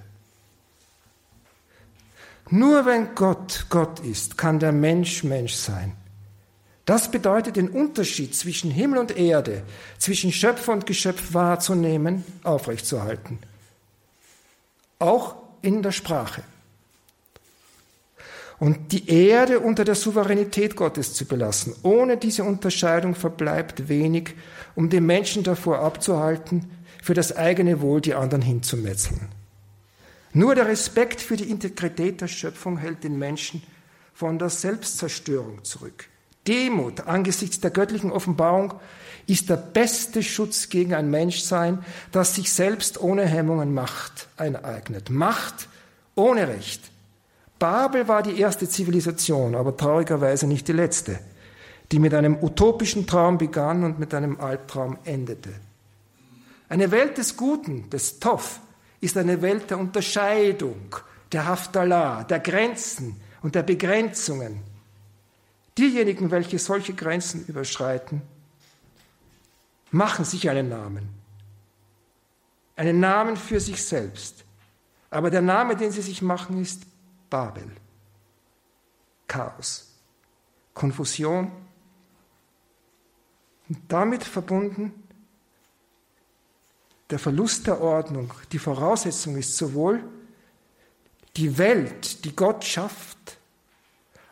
[2.52, 5.94] Nur wenn Gott Gott ist, kann der Mensch Mensch sein.
[6.86, 9.64] Das bedeutet, den Unterschied zwischen Himmel und Erde,
[9.98, 13.40] zwischen Schöpfer und Geschöpf wahrzunehmen, aufrechtzuerhalten.
[15.00, 16.44] Auch in der Sprache.
[18.60, 21.74] Und die Erde unter der Souveränität Gottes zu belassen.
[21.84, 24.36] Ohne diese Unterscheidung verbleibt wenig,
[24.76, 26.70] um den Menschen davor abzuhalten,
[27.02, 29.30] für das eigene Wohl die anderen hinzumetzeln.
[30.34, 33.64] Nur der Respekt für die Integrität der Schöpfung hält den Menschen
[34.14, 36.06] von der Selbstzerstörung zurück.
[36.48, 38.74] Demut angesichts der göttlichen Offenbarung
[39.28, 45.10] ist der beste Schutz gegen ein Menschsein, das sich selbst ohne Hemmungen Macht eineignet.
[45.10, 45.70] Macht
[46.16, 46.92] ohne Recht.
[47.60, 51.20] Babel war die erste Zivilisation, aber traurigerweise nicht die letzte,
[51.92, 55.52] die mit einem utopischen Traum begann und mit einem Albtraum endete.
[56.70, 58.62] Eine Welt des Guten, des Toff,
[59.02, 60.96] ist eine Welt der Unterscheidung,
[61.32, 64.62] der Haftalah, der Grenzen und der Begrenzungen.
[65.78, 68.22] Diejenigen, welche solche Grenzen überschreiten,
[69.92, 71.10] machen sich einen Namen.
[72.76, 74.46] Einen Namen für sich selbst.
[75.10, 76.84] Aber der Name, den sie sich machen, ist
[77.30, 77.70] Babel.
[79.28, 79.94] Chaos.
[80.74, 81.52] Konfusion.
[83.68, 84.94] Und damit verbunden
[87.10, 88.34] der Verlust der Ordnung.
[88.52, 90.04] Die Voraussetzung ist sowohl
[91.38, 93.38] die Welt, die Gott schafft,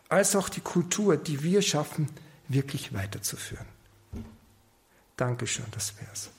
[0.10, 2.10] als auch die Kultur, die wir schaffen,
[2.48, 3.66] wirklich weiterzuführen.
[5.16, 6.30] Dankeschön, das wär's.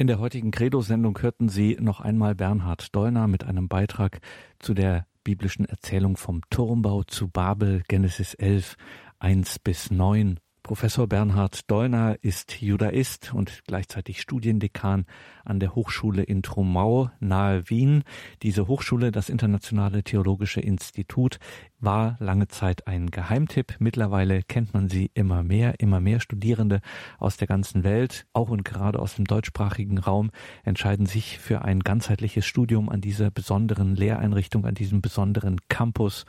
[0.00, 4.22] In der heutigen Credo-Sendung hörten Sie noch einmal Bernhard Dollner mit einem Beitrag
[4.58, 8.76] zu der biblischen Erzählung vom Turmbau zu Babel, Genesis 11,
[9.18, 10.40] 1 bis 9.
[10.70, 15.04] Professor Bernhard Dollner ist Judaist und gleichzeitig Studiendekan
[15.44, 18.04] an der Hochschule in Trumau nahe Wien.
[18.44, 21.40] Diese Hochschule, das Internationale Theologische Institut,
[21.80, 23.78] war lange Zeit ein Geheimtipp.
[23.80, 25.80] Mittlerweile kennt man sie immer mehr.
[25.80, 26.82] Immer mehr Studierende
[27.18, 30.30] aus der ganzen Welt, auch und gerade aus dem deutschsprachigen Raum,
[30.62, 36.26] entscheiden sich für ein ganzheitliches Studium an dieser besonderen Lehreinrichtung, an diesem besonderen Campus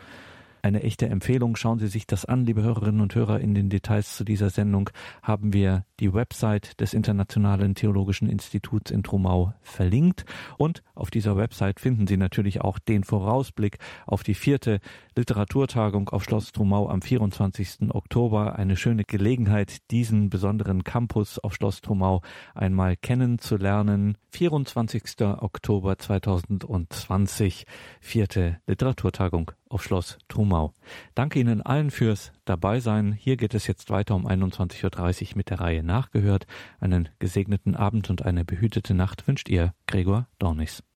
[0.63, 1.55] eine echte Empfehlung.
[1.55, 3.39] Schauen Sie sich das an, liebe Hörerinnen und Hörer.
[3.39, 4.89] In den Details zu dieser Sendung
[5.21, 10.25] haben wir die Website des Internationalen Theologischen Instituts in Trumau verlinkt.
[10.57, 14.79] Und auf dieser Website finden Sie natürlich auch den Vorausblick auf die vierte
[15.15, 17.89] Literaturtagung auf Schloss Trumau am 24.
[17.89, 18.55] Oktober.
[18.57, 22.21] Eine schöne Gelegenheit, diesen besonderen Campus auf Schloss Trumau
[22.55, 24.17] einmal kennenzulernen.
[24.31, 25.03] 24.
[25.21, 27.65] Oktober 2020,
[27.99, 30.73] vierte Literaturtagung auf Schloss Trumau.
[31.15, 33.13] Danke Ihnen allen fürs Dabeisein.
[33.13, 36.45] Hier geht es jetzt weiter um 21.30 Uhr mit der Reihe Nachgehört.
[36.79, 40.83] Einen gesegneten Abend und eine behütete Nacht wünscht ihr Gregor Dornis.